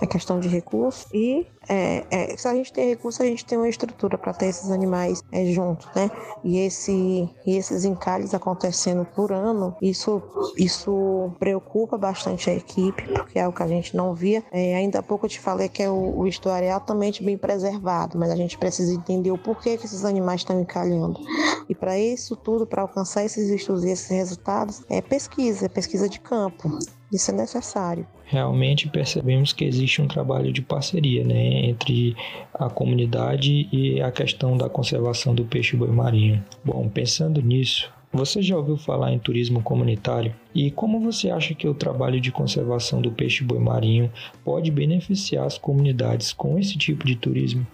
a 0.00 0.06
questão 0.06 0.38
de 0.38 0.48
recursos 0.48 1.06
e 1.12 1.46
é, 1.68 2.04
é, 2.10 2.36
se 2.36 2.48
a 2.48 2.54
gente 2.54 2.72
tem 2.72 2.88
recurso, 2.88 3.22
a 3.22 3.26
gente 3.26 3.44
tem 3.44 3.58
uma 3.58 3.68
estrutura 3.68 4.16
para 4.16 4.32
ter 4.32 4.46
esses 4.46 4.70
animais 4.70 5.22
é, 5.30 5.44
juntos, 5.46 5.86
né? 5.94 6.10
E, 6.42 6.58
esse, 6.60 7.28
e 7.44 7.56
esses 7.56 7.84
encalhes 7.84 8.32
acontecendo 8.32 9.04
por 9.04 9.32
ano, 9.32 9.76
isso, 9.82 10.22
isso 10.56 11.30
preocupa 11.38 11.98
bastante 11.98 12.48
a 12.48 12.54
equipe, 12.54 13.02
porque 13.12 13.38
é 13.38 13.46
o 13.46 13.52
que 13.52 13.62
a 13.62 13.68
gente 13.68 13.94
não 13.94 14.14
via. 14.14 14.42
É, 14.50 14.76
ainda 14.76 15.00
há 15.00 15.02
pouco 15.02 15.26
eu 15.26 15.30
te 15.30 15.38
falei 15.38 15.68
que 15.68 15.82
é 15.82 15.90
o, 15.90 16.20
o 16.20 16.26
estuário 16.26 16.66
é 16.66 16.70
altamente 16.70 17.22
bem 17.22 17.36
preservado, 17.36 18.18
mas 18.18 18.30
a 18.30 18.36
gente 18.36 18.56
precisa 18.56 18.94
entender 18.94 19.30
o 19.30 19.38
porquê 19.38 19.76
que 19.76 19.84
esses 19.84 20.04
animais 20.04 20.40
estão 20.40 20.58
encalhando. 20.58 21.20
E 21.68 21.74
para 21.74 21.98
isso 21.98 22.34
tudo, 22.34 22.66
para 22.66 22.80
alcançar 22.80 23.24
esses 23.24 23.50
estudos 23.50 23.84
e 23.84 23.90
esses 23.90 24.08
resultados, 24.08 24.82
é 24.88 25.02
pesquisa, 25.02 25.66
é 25.66 25.68
pesquisa 25.68 26.08
de 26.08 26.18
campo. 26.18 26.78
Isso 27.12 27.30
é 27.30 27.34
necessário. 27.34 28.06
Realmente 28.24 28.88
percebemos 28.88 29.52
que 29.52 29.64
existe 29.64 30.02
um 30.02 30.08
trabalho 30.08 30.52
de 30.52 30.60
parceria 30.60 31.24
né, 31.24 31.66
entre 31.66 32.14
a 32.52 32.68
comunidade 32.68 33.68
e 33.72 34.00
a 34.02 34.12
questão 34.12 34.56
da 34.56 34.68
conservação 34.68 35.34
do 35.34 35.44
peixe-boi 35.44 35.88
marinho. 35.88 36.44
Bom, 36.62 36.86
pensando 36.88 37.40
nisso, 37.40 37.90
você 38.12 38.42
já 38.42 38.56
ouviu 38.56 38.76
falar 38.76 39.12
em 39.12 39.18
turismo 39.18 39.62
comunitário? 39.62 40.34
E 40.54 40.70
como 40.70 41.00
você 41.00 41.30
acha 41.30 41.54
que 41.54 41.68
o 41.68 41.74
trabalho 41.74 42.20
de 42.20 42.30
conservação 42.30 43.00
do 43.00 43.12
peixe-boi 43.12 43.58
marinho 43.58 44.12
pode 44.44 44.70
beneficiar 44.70 45.46
as 45.46 45.56
comunidades 45.56 46.32
com 46.32 46.58
esse 46.58 46.76
tipo 46.76 47.06
de 47.06 47.16
turismo? 47.16 47.66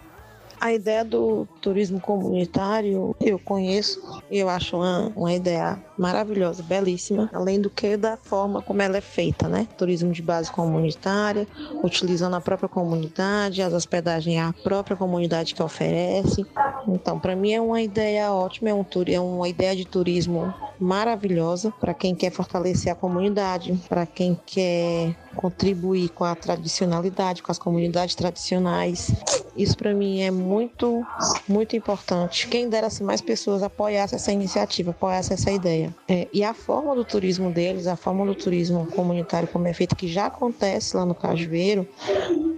A 0.61 0.73
ideia 0.73 1.05
do 1.05 1.47
turismo 1.61 2.01
comunitário 2.01 3.15
eu 3.21 3.39
conheço 3.39 4.01
e 4.31 4.39
eu 4.39 4.49
acho 4.49 4.77
uma, 4.77 5.13
uma 5.15 5.33
ideia 5.33 5.83
maravilhosa, 5.99 6.63
belíssima, 6.63 7.31
além 7.33 7.61
do 7.61 7.71
que 7.71 7.97
da 7.97 8.17
forma 8.17 8.63
como 8.63 8.83
ela 8.83 8.97
é 8.97 9.01
feita, 9.01 9.49
né? 9.49 9.69
Turismo 9.77 10.13
de 10.13 10.23
base 10.23 10.51
comunitária, 10.51 11.47
utilizando 11.83 12.35
a 12.35 12.41
própria 12.41 12.69
comunidade, 12.69 13.63
as 13.63 13.73
hospedagens 13.73 14.25
a 14.41 14.53
própria 14.53 14.97
comunidade 14.97 15.55
que 15.55 15.63
oferece. 15.63 16.47
Então, 16.89 17.19
para 17.19 17.35
mim 17.37 17.53
é 17.53 17.61
uma 17.61 17.81
ideia 17.81 18.33
ótima, 18.33 18.71
é, 18.71 18.75
um, 18.75 18.85
é 19.07 19.21
uma 19.21 19.49
ideia 19.49 19.75
de 19.75 19.85
turismo 19.85 20.53
maravilhosa 20.79 21.73
para 21.81 21.95
quem 21.95 22.15
quer 22.15 22.31
fortalecer 22.31 22.93
a 22.93 22.95
comunidade, 22.95 23.81
para 23.89 24.07
quem 24.07 24.39
quer 24.47 25.15
contribuir 25.37 26.09
com 26.11 26.25
a 26.25 26.35
tradicionalidade, 26.35 27.43
com 27.43 27.51
as 27.51 27.59
comunidades 27.59 28.15
tradicionais. 28.15 29.13
Isso 29.57 29.77
para 29.77 29.95
mim 29.95 30.21
é 30.21 30.31
muito, 30.31 31.07
muito 31.49 31.77
importante. 31.77 32.49
Quem 32.49 32.69
dera 32.69 32.91
se 32.91 33.03
mais 33.03 33.21
pessoas 33.21 33.63
apoiassem 33.63 34.17
essa 34.17 34.33
iniciativa, 34.33 34.91
apoiassem 34.91 35.35
essa 35.35 35.51
ideia. 35.51 35.95
É, 36.09 36.29
e 36.33 36.43
a 36.43 36.53
forma 36.53 36.95
do 36.95 37.05
turismo 37.05 37.51
deles, 37.51 37.87
a 37.87 37.97
forma 37.97 38.27
do 38.27 38.35
turismo 38.35 38.87
comunitário 38.87 39.49
como 39.49 39.67
é 39.69 39.73
feito, 39.73 39.95
que 39.95 40.09
já 40.09 40.27
acontece 40.27 40.97
lá 40.97 41.05
no 41.05 41.15
Cajueiro, 41.15 41.89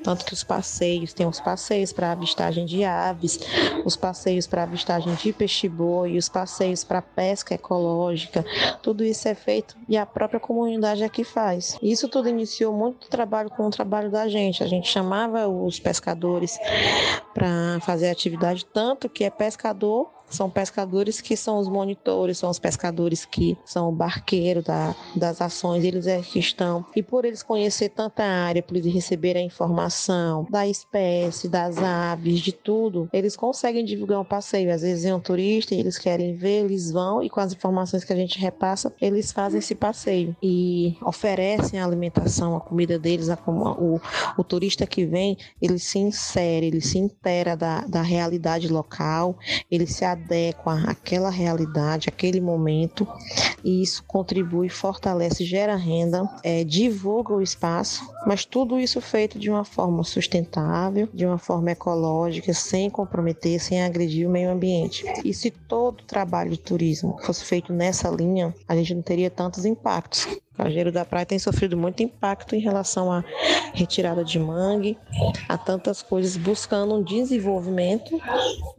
tanto 0.02 0.24
que 0.24 0.32
os 0.32 0.44
passeios, 0.44 1.12
tem 1.12 1.26
os 1.26 1.40
passeios 1.40 1.92
para 1.92 2.12
avistagem 2.12 2.64
de 2.64 2.84
aves, 2.84 3.40
os 3.84 3.96
passeios 3.96 4.46
para 4.46 4.62
avistagem 4.62 5.12
de 5.16 5.32
peixe-boi, 5.32 6.16
os 6.16 6.28
passeios 6.28 6.84
para 6.84 7.02
pesca 7.02 7.54
ecológica, 7.54 8.44
tudo 8.82 9.04
isso 9.04 9.26
é 9.26 9.34
feito 9.34 9.76
e 9.88 9.96
a 9.96 10.06
própria 10.06 10.38
comunidade 10.38 11.02
é 11.02 11.08
que 11.08 11.24
faz. 11.24 11.76
Isso 11.82 12.08
tudo 12.08 12.28
iniciou 12.28 12.72
muito 12.72 13.08
trabalho 13.08 13.50
com 13.50 13.66
o 13.66 13.70
trabalho 13.70 14.10
da 14.10 14.28
gente. 14.28 14.62
A 14.62 14.66
gente 14.66 14.88
chamava 14.88 15.48
os 15.48 15.80
pescadores 15.80 16.56
para 17.34 17.78
fazer 17.80 18.10
atividade, 18.10 18.64
tanto 18.64 19.08
que 19.08 19.24
é 19.24 19.30
pescador 19.30 20.10
são 20.28 20.50
pescadores 20.50 21.20
que 21.20 21.36
são 21.36 21.58
os 21.58 21.68
monitores, 21.68 22.38
são 22.38 22.50
os 22.50 22.58
pescadores 22.58 23.24
que 23.24 23.56
são 23.64 23.88
o 23.88 23.92
barqueiro 23.92 24.62
da, 24.62 24.94
das 25.14 25.40
ações, 25.40 25.84
eles 25.84 26.06
é 26.06 26.20
que 26.20 26.38
estão. 26.38 26.84
E 26.94 27.02
por 27.02 27.24
eles 27.24 27.42
conhecer 27.42 27.90
tanta 27.90 28.24
área, 28.24 28.62
por 28.62 28.76
eles 28.76 28.92
receberem 28.92 29.44
a 29.44 29.46
informação 29.46 30.46
da 30.50 30.66
espécie, 30.66 31.48
das 31.48 31.78
aves, 31.78 32.40
de 32.40 32.52
tudo, 32.52 33.08
eles 33.12 33.36
conseguem 33.36 33.84
divulgar 33.84 34.20
um 34.20 34.24
passeio. 34.24 34.72
Às 34.72 34.82
vezes 34.82 35.04
é 35.04 35.14
um 35.14 35.20
turista 35.20 35.74
e 35.74 35.80
eles 35.80 35.98
querem 35.98 36.34
ver, 36.34 36.64
eles 36.64 36.90
vão 36.90 37.22
e 37.22 37.30
com 37.30 37.40
as 37.40 37.52
informações 37.52 38.04
que 38.04 38.12
a 38.12 38.16
gente 38.16 38.38
repassa, 38.38 38.92
eles 39.00 39.32
fazem 39.32 39.58
esse 39.58 39.74
passeio 39.74 40.36
e 40.42 40.96
oferecem 41.02 41.80
a 41.80 41.84
alimentação, 41.84 42.56
a 42.56 42.60
comida 42.60 42.98
deles, 42.98 43.28
a, 43.28 43.38
o, 43.46 44.00
o 44.36 44.44
turista 44.44 44.86
que 44.86 45.04
vem, 45.04 45.36
ele 45.60 45.78
se 45.78 45.98
insere, 45.98 46.66
ele 46.66 46.80
se 46.80 46.98
intera 46.98 47.56
da, 47.56 47.80
da 47.86 48.02
realidade 48.02 48.68
local, 48.68 49.38
ele 49.70 49.86
se 49.86 50.04
adequa 50.16 50.82
àquela 50.86 51.30
realidade, 51.30 52.08
àquele 52.08 52.40
momento, 52.40 53.06
e 53.62 53.82
isso 53.82 54.02
contribui, 54.06 54.68
fortalece, 54.68 55.44
gera 55.44 55.76
renda, 55.76 56.28
é, 56.42 56.64
divulga 56.64 57.32
o 57.32 57.42
espaço, 57.42 58.02
mas 58.26 58.44
tudo 58.44 58.78
isso 58.78 59.00
feito 59.00 59.38
de 59.38 59.50
uma 59.50 59.64
forma 59.64 60.02
sustentável, 60.02 61.08
de 61.12 61.24
uma 61.24 61.38
forma 61.38 61.70
ecológica, 61.70 62.52
sem 62.52 62.90
comprometer, 62.90 63.60
sem 63.60 63.82
agredir 63.82 64.26
o 64.26 64.30
meio 64.30 64.50
ambiente. 64.50 65.04
E 65.24 65.32
se 65.32 65.50
todo 65.50 66.00
o 66.00 66.04
trabalho 66.04 66.50
de 66.50 66.58
turismo 66.58 67.16
fosse 67.22 67.44
feito 67.44 67.72
nessa 67.72 68.08
linha, 68.08 68.54
a 68.66 68.74
gente 68.74 68.94
não 68.94 69.02
teria 69.02 69.30
tantos 69.30 69.64
impactos. 69.64 70.26
Cajueiro 70.56 70.90
da 70.90 71.04
Praia 71.04 71.26
tem 71.26 71.38
sofrido 71.38 71.76
muito 71.76 72.02
impacto 72.02 72.54
em 72.54 72.60
relação 72.60 73.12
à 73.12 73.22
retirada 73.74 74.24
de 74.24 74.38
mangue, 74.38 74.98
a 75.48 75.58
tantas 75.58 76.02
coisas, 76.02 76.36
buscando 76.36 76.94
um 76.94 77.02
desenvolvimento 77.02 78.18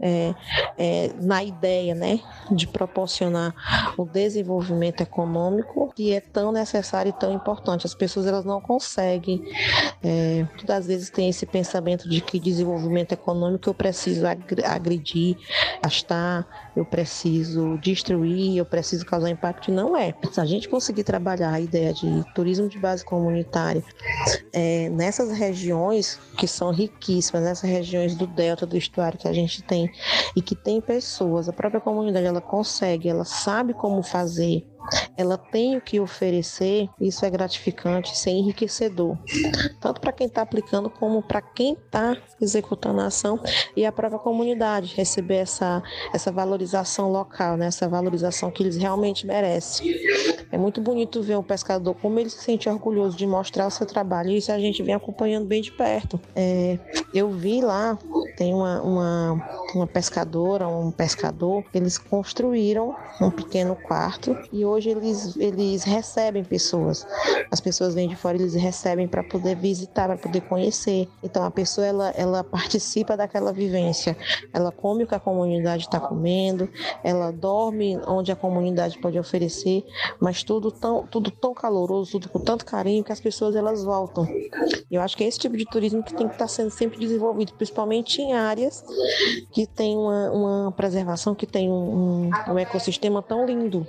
é, 0.01 0.33
é, 0.77 1.11
na 1.21 1.43
ideia 1.43 1.93
né, 1.93 2.19
de 2.51 2.67
proporcionar 2.67 3.53
o 3.97 4.05
desenvolvimento 4.05 5.01
econômico 5.01 5.93
que 5.95 6.13
é 6.13 6.19
tão 6.19 6.51
necessário 6.51 7.09
e 7.09 7.13
tão 7.13 7.33
importante. 7.33 7.85
As 7.85 7.93
pessoas 7.93 8.25
elas 8.25 8.45
não 8.45 8.59
conseguem, 8.59 9.43
é, 10.03 10.45
muitas 10.55 10.87
vezes 10.87 11.09
tem 11.09 11.29
esse 11.29 11.45
pensamento 11.45 12.09
de 12.09 12.21
que 12.21 12.39
desenvolvimento 12.39 13.11
econômico 13.11 13.69
eu 13.69 13.73
preciso 13.73 14.25
agredir, 14.65 15.37
gastar, 15.83 16.66
eu 16.77 16.85
preciso 16.85 17.77
destruir, 17.79 18.55
eu 18.57 18.65
preciso 18.65 19.05
causar 19.05 19.29
impacto. 19.29 19.71
Não 19.71 19.97
é. 19.97 20.13
Se 20.31 20.39
a 20.39 20.45
gente 20.45 20.69
conseguir 20.69 21.03
trabalhar 21.03 21.59
ideia 21.59 21.91
de 21.91 22.23
turismo 22.33 22.69
de 22.69 22.77
base 22.77 23.03
comunitária 23.03 23.83
é, 24.53 24.87
nessas 24.89 25.31
regiões 25.31 26.19
que 26.37 26.47
são 26.47 26.71
riquíssimas, 26.71 27.43
nessas 27.43 27.69
regiões 27.69 28.15
do 28.15 28.27
delta 28.27 28.65
do 28.65 28.77
estuário 28.77 29.17
que 29.17 29.27
a 29.27 29.33
gente 29.33 29.63
tem 29.63 29.91
e 30.35 30.41
que 30.41 30.55
tem 30.55 30.79
pessoas, 30.79 31.49
a 31.49 31.53
própria 31.53 31.81
comunidade 31.81 32.25
ela 32.25 32.41
consegue, 32.41 33.09
ela 33.09 33.25
sabe 33.25 33.73
como 33.73 34.03
fazer 34.03 34.63
ela 35.17 35.37
tem 35.37 35.77
o 35.77 35.81
que 35.81 35.99
oferecer, 35.99 36.89
isso 36.99 37.25
é 37.25 37.29
gratificante, 37.29 38.13
isso 38.13 38.29
é 38.29 38.31
enriquecedor, 38.31 39.17
tanto 39.79 40.01
para 40.01 40.11
quem 40.11 40.27
está 40.27 40.41
aplicando 40.41 40.89
como 40.89 41.21
para 41.21 41.41
quem 41.41 41.73
está 41.73 42.17
executando 42.39 43.01
a 43.01 43.07
ação 43.07 43.39
e 43.75 43.85
a 43.85 43.91
própria 43.91 44.19
comunidade 44.19 44.95
receber 44.95 45.37
essa, 45.37 45.81
essa 46.13 46.31
valorização 46.31 47.11
local, 47.11 47.57
né? 47.57 47.67
essa 47.67 47.87
valorização 47.87 48.51
que 48.51 48.63
eles 48.63 48.77
realmente 48.77 49.25
merecem. 49.25 49.95
É 50.51 50.57
muito 50.57 50.81
bonito 50.81 51.21
ver 51.21 51.37
um 51.37 51.43
pescador 51.43 51.95
como 51.95 52.19
ele 52.19 52.29
se 52.29 52.43
sente 52.43 52.69
orgulhoso 52.69 53.17
de 53.17 53.25
mostrar 53.25 53.67
o 53.67 53.71
seu 53.71 53.85
trabalho 53.85 54.29
e 54.29 54.37
isso 54.37 54.51
a 54.51 54.59
gente 54.59 54.83
vem 54.83 54.93
acompanhando 54.93 55.45
bem 55.45 55.61
de 55.61 55.71
perto. 55.71 56.19
É, 56.35 56.77
eu 57.13 57.29
vi 57.29 57.61
lá, 57.61 57.97
tem 58.37 58.53
uma, 58.53 58.81
uma, 58.81 59.65
uma 59.73 59.87
pescadora, 59.87 60.67
um 60.67 60.91
pescador, 60.91 61.63
eles 61.73 61.97
construíram 61.97 62.95
um 63.19 63.31
pequeno 63.31 63.75
quarto 63.75 64.37
e 64.51 64.63
hoje 64.63 64.76
hoje 64.77 64.89
eles, 64.89 65.35
eles 65.37 65.83
recebem 65.83 66.43
pessoas. 66.43 67.05
As 67.51 67.59
pessoas 67.59 67.95
vêm 67.95 68.07
de 68.07 68.15
fora, 68.15 68.37
eles 68.37 68.53
recebem 68.53 69.07
para 69.07 69.23
poder 69.23 69.55
visitar, 69.55 70.07
para 70.07 70.17
poder 70.17 70.41
conhecer. 70.41 71.07
Então 71.23 71.43
a 71.43 71.51
pessoa 71.51 71.85
ela, 71.85 72.09
ela 72.11 72.43
participa 72.43 73.17
daquela 73.17 73.51
vivência. 73.51 74.15
Ela 74.53 74.71
come 74.71 75.03
o 75.03 75.07
que 75.07 75.15
a 75.15 75.19
comunidade 75.19 75.83
está 75.83 75.99
comendo, 75.99 76.69
ela 77.03 77.31
dorme 77.31 77.99
onde 78.07 78.31
a 78.31 78.35
comunidade 78.35 78.99
pode 78.99 79.17
oferecer, 79.17 79.83
mas 80.19 80.43
tudo 80.43 80.71
tão, 80.71 81.05
tudo 81.07 81.31
tão 81.31 81.53
caloroso, 81.53 82.11
tudo 82.11 82.29
com 82.29 82.39
tanto 82.39 82.65
carinho 82.65 83.03
que 83.03 83.11
as 83.11 83.19
pessoas 83.19 83.55
elas 83.55 83.83
voltam. 83.83 84.27
Eu 84.89 85.01
acho 85.01 85.17
que 85.17 85.23
é 85.23 85.27
esse 85.27 85.39
tipo 85.39 85.57
de 85.57 85.65
turismo 85.65 86.03
que 86.03 86.13
tem 86.13 86.27
que 86.27 86.33
estar 86.33 86.45
tá 86.45 86.47
sendo 86.47 86.69
sempre 86.69 86.99
desenvolvido, 86.99 87.53
principalmente 87.53 88.21
em 88.21 88.33
áreas 88.33 88.83
que 89.51 89.65
tem 89.65 89.97
uma, 89.97 90.31
uma 90.31 90.71
preservação, 90.71 91.33
que 91.33 91.45
tem 91.45 91.69
um, 91.69 92.29
um 92.47 92.59
ecossistema 92.59 93.21
tão 93.21 93.45
lindo. 93.45 93.85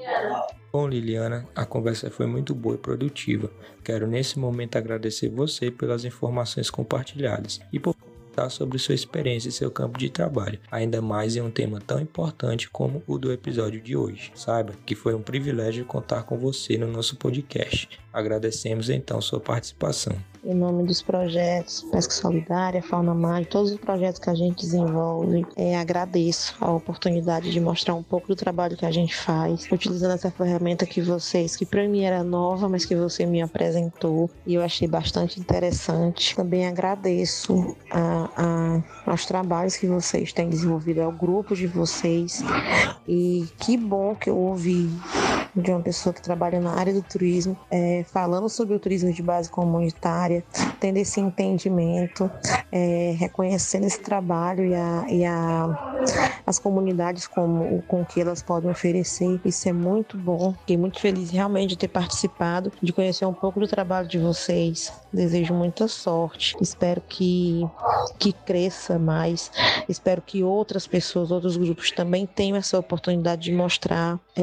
Bom, 0.70 0.86
Liliana, 0.86 1.46
a 1.54 1.64
conversa 1.64 2.10
foi 2.10 2.26
muito 2.26 2.54
boa 2.54 2.74
e 2.74 2.78
produtiva. 2.78 3.50
Quero 3.82 4.06
nesse 4.06 4.38
momento 4.38 4.76
agradecer 4.76 5.30
você 5.30 5.70
pelas 5.70 6.04
informações 6.04 6.68
compartilhadas 6.68 7.58
e 7.72 7.78
por 7.78 7.94
contar 7.94 8.50
sobre 8.50 8.78
sua 8.78 8.94
experiência 8.94 9.48
e 9.48 9.52
seu 9.52 9.70
campo 9.70 9.98
de 9.98 10.10
trabalho, 10.10 10.60
ainda 10.70 11.00
mais 11.00 11.36
em 11.36 11.40
um 11.40 11.50
tema 11.50 11.80
tão 11.80 11.98
importante 11.98 12.68
como 12.68 13.02
o 13.06 13.18
do 13.18 13.32
episódio 13.32 13.80
de 13.80 13.96
hoje. 13.96 14.30
Saiba 14.34 14.74
que 14.84 14.94
foi 14.94 15.14
um 15.14 15.22
privilégio 15.22 15.86
contar 15.86 16.24
com 16.24 16.36
você 16.36 16.76
no 16.76 16.86
nosso 16.86 17.16
podcast. 17.16 17.88
Agradecemos 18.12 18.90
então 18.90 19.22
sua 19.22 19.40
participação 19.40 20.14
em 20.44 20.54
nome 20.54 20.84
dos 20.84 21.02
projetos 21.02 21.82
Pesca 21.90 22.12
Solidária, 22.12 22.82
Fauna 22.82 23.14
Mágica, 23.14 23.52
todos 23.52 23.72
os 23.72 23.78
projetos 23.78 24.20
que 24.20 24.30
a 24.30 24.34
gente 24.34 24.60
desenvolve. 24.60 25.46
É, 25.56 25.76
agradeço 25.76 26.56
a 26.60 26.70
oportunidade 26.72 27.50
de 27.50 27.60
mostrar 27.60 27.94
um 27.94 28.02
pouco 28.02 28.28
do 28.28 28.36
trabalho 28.36 28.76
que 28.76 28.86
a 28.86 28.90
gente 28.90 29.16
faz, 29.16 29.68
utilizando 29.70 30.14
essa 30.14 30.30
ferramenta 30.30 30.86
que 30.86 31.00
vocês, 31.00 31.56
que 31.56 31.66
para 31.66 31.86
mim 31.86 32.02
era 32.02 32.22
nova, 32.22 32.68
mas 32.68 32.84
que 32.84 32.94
você 32.94 33.26
me 33.26 33.42
apresentou 33.42 34.30
e 34.46 34.54
eu 34.54 34.62
achei 34.62 34.86
bastante 34.86 35.40
interessante. 35.40 36.36
Também 36.36 36.66
agradeço 36.66 37.76
a, 37.90 38.30
a, 38.36 39.10
aos 39.10 39.26
trabalhos 39.26 39.76
que 39.76 39.86
vocês 39.86 40.32
têm 40.32 40.48
desenvolvido, 40.48 41.02
ao 41.02 41.12
grupo 41.12 41.54
de 41.54 41.66
vocês 41.66 42.42
e 43.06 43.46
que 43.58 43.76
bom 43.76 44.14
que 44.14 44.30
eu 44.30 44.36
ouvi 44.36 44.90
de 45.54 45.70
uma 45.70 45.80
pessoa 45.80 46.12
que 46.12 46.22
trabalha 46.22 46.60
na 46.60 46.72
área 46.72 46.92
do 46.92 47.02
turismo, 47.02 47.56
é, 47.70 48.04
falando 48.12 48.48
sobre 48.48 48.74
o 48.74 48.78
turismo 48.78 49.12
de 49.12 49.22
base 49.22 49.50
comunitária, 49.50 50.37
tendo 50.80 50.96
esse 50.96 51.20
entendimento, 51.20 52.30
é, 52.70 53.14
reconhecendo 53.18 53.84
esse 53.84 54.00
trabalho 54.00 54.64
e, 54.64 54.74
a, 54.74 55.06
e 55.08 55.24
a, 55.24 55.96
as 56.46 56.58
comunidades 56.58 57.26
como, 57.26 57.82
com 57.82 58.04
que 58.04 58.20
elas 58.20 58.42
podem 58.42 58.70
oferecer. 58.70 59.40
Isso 59.44 59.68
é 59.68 59.72
muito 59.72 60.16
bom. 60.16 60.54
Fiquei 60.60 60.76
muito 60.76 61.00
feliz 61.00 61.30
realmente 61.30 61.70
de 61.70 61.78
ter 61.78 61.88
participado, 61.88 62.72
de 62.80 62.92
conhecer 62.92 63.26
um 63.26 63.34
pouco 63.34 63.60
do 63.60 63.66
trabalho 63.68 64.08
de 64.08 64.18
vocês. 64.18 64.92
Desejo 65.12 65.54
muita 65.54 65.88
sorte. 65.88 66.56
Espero 66.60 67.02
que, 67.08 67.66
que 68.18 68.32
cresça 68.32 68.98
mais. 68.98 69.50
Espero 69.88 70.22
que 70.22 70.42
outras 70.44 70.86
pessoas, 70.86 71.30
outros 71.30 71.56
grupos 71.56 71.90
também 71.90 72.26
tenham 72.26 72.56
essa 72.56 72.78
oportunidade 72.78 73.42
de 73.42 73.52
mostrar 73.52 74.18
é, 74.36 74.42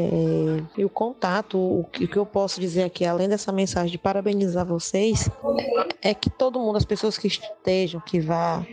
e 0.77 0.83
o 0.83 0.89
contato. 0.89 1.57
O 1.57 1.85
o 2.03 2.07
que 2.07 2.17
eu 2.17 2.25
posso 2.25 2.59
dizer 2.59 2.83
aqui, 2.83 3.05
além 3.05 3.29
dessa 3.29 3.51
mensagem 3.51 3.91
de 3.91 3.97
parabenizar 3.97 4.65
vocês, 4.65 5.29
é 6.01 6.13
que 6.13 6.29
todo 6.29 6.59
mundo, 6.59 6.77
as 6.77 6.85
pessoas 6.85 7.17
que 7.17 7.27
estejam, 7.27 7.99
que 8.01 8.19
vá, 8.19 8.65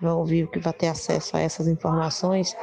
vão 0.00 0.18
ouvir, 0.18 0.48
que 0.48 0.58
vá 0.58 0.72
ter 0.72 0.88
acesso 0.88 1.36
a 1.36 1.40
essas 1.40 1.68
informações, 1.68 2.56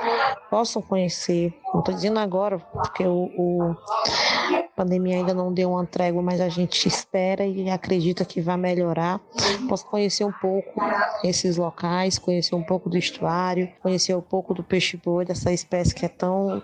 possam 0.50 0.82
conhecer. 0.82 1.54
Não 1.74 1.80
estou 1.80 1.94
dizendo 1.94 2.20
agora, 2.20 2.60
porque 2.60 3.06
o, 3.06 3.30
o 3.38 3.76
a 4.54 4.64
pandemia 4.76 5.18
ainda 5.18 5.34
não 5.34 5.54
deu 5.54 5.72
uma 5.72 5.86
trégua, 5.86 6.22
mas 6.22 6.40
a 6.40 6.50
gente 6.50 6.88
espera 6.88 7.46
e 7.46 7.70
acredita 7.70 8.26
que 8.26 8.42
vai 8.42 8.58
melhorar. 8.58 9.20
Posso 9.68 9.86
conhecer 9.86 10.24
um 10.24 10.32
pouco 10.32 10.82
esses 11.24 11.58
locais, 11.58 12.20
conhecer 12.20 12.56
um 12.56 12.64
pouco 12.64 12.90
do 12.90 12.98
estuário, 12.98 13.70
conhecer 13.82 14.16
um 14.16 14.22
pouco 14.22 14.54
do 14.54 14.64
peixe-boi, 14.64 15.26
dessa 15.26 15.52
espécie 15.52 15.94
que 15.94 16.06
é 16.06 16.10
tão. 16.10 16.62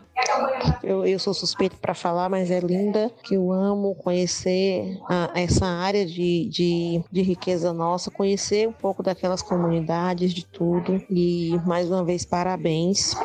Eu, 0.83 1.05
eu 1.05 1.17
sou 1.17 1.33
suspeito 1.33 1.77
para 1.77 1.93
falar, 1.93 2.29
mas 2.29 2.51
é 2.51 2.59
linda, 2.59 3.11
que 3.23 3.35
eu 3.35 3.51
amo 3.51 3.95
conhecer 3.95 4.99
a, 5.09 5.31
essa 5.33 5.65
área 5.65 6.05
de, 6.05 6.47
de, 6.49 7.03
de 7.11 7.21
riqueza 7.21 7.73
nossa, 7.73 8.11
conhecer 8.11 8.67
um 8.67 8.73
pouco 8.73 9.01
daquelas 9.01 9.41
comunidades, 9.41 10.33
de 10.33 10.45
tudo. 10.45 11.03
E 11.09 11.59
mais 11.65 11.89
uma 11.89 12.03
vez, 12.03 12.25
parabéns. 12.25 13.15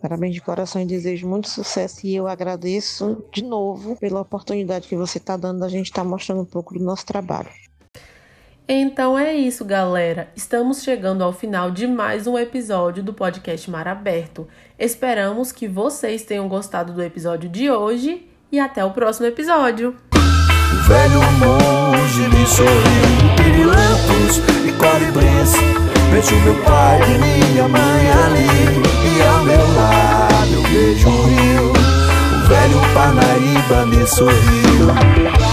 Parabéns 0.00 0.34
de 0.34 0.40
coração 0.40 0.82
e 0.82 0.86
desejo 0.86 1.26
muito 1.26 1.48
sucesso. 1.48 2.06
E 2.06 2.14
eu 2.14 2.26
agradeço 2.26 3.24
de 3.32 3.42
novo 3.42 3.96
pela 3.96 4.20
oportunidade 4.20 4.88
que 4.88 4.96
você 4.96 5.18
está 5.18 5.36
dando 5.36 5.60
da 5.60 5.68
gente 5.68 5.86
estar 5.86 6.02
tá 6.02 6.08
mostrando 6.08 6.42
um 6.42 6.46
pouco 6.46 6.74
do 6.74 6.84
nosso 6.84 7.06
trabalho. 7.06 7.48
Então 8.66 9.18
é 9.18 9.34
isso, 9.34 9.64
galera. 9.64 10.28
Estamos 10.34 10.82
chegando 10.82 11.22
ao 11.22 11.32
final 11.32 11.70
de 11.70 11.86
mais 11.86 12.26
um 12.26 12.38
episódio 12.38 13.02
do 13.02 13.12
podcast 13.12 13.70
Mar 13.70 13.86
Aberto. 13.86 14.48
Esperamos 14.78 15.52
que 15.52 15.68
vocês 15.68 16.22
tenham 16.22 16.48
gostado 16.48 16.92
do 16.92 17.02
episódio 17.02 17.48
de 17.48 17.70
hoje 17.70 18.26
e 18.50 18.58
até 18.58 18.82
o 18.82 18.92
próximo 18.92 19.26
episódio. 19.26 19.94
O 20.14 20.88
velho 20.88 21.20
monge 21.38 22.28
me 22.28 22.46
sorriu, 22.46 23.36
pirilampos 23.36 24.38
e 24.66 24.72
colibris. 24.72 25.83
Vejo 26.14 26.36
meu 26.42 26.54
pai 26.62 27.00
e 27.12 27.18
minha 27.18 27.66
mãe 27.66 28.10
ali, 28.12 28.46
e 29.04 29.22
ao 29.26 29.42
meu 29.42 29.74
lado 29.74 30.54
eu 30.54 30.62
vejo 30.62 31.08
o 31.08 31.26
rio. 31.26 31.72
O 31.72 32.48
velho 32.48 32.80
Parnaíba 32.94 33.84
me 33.86 34.06
sorriu. 34.06 35.43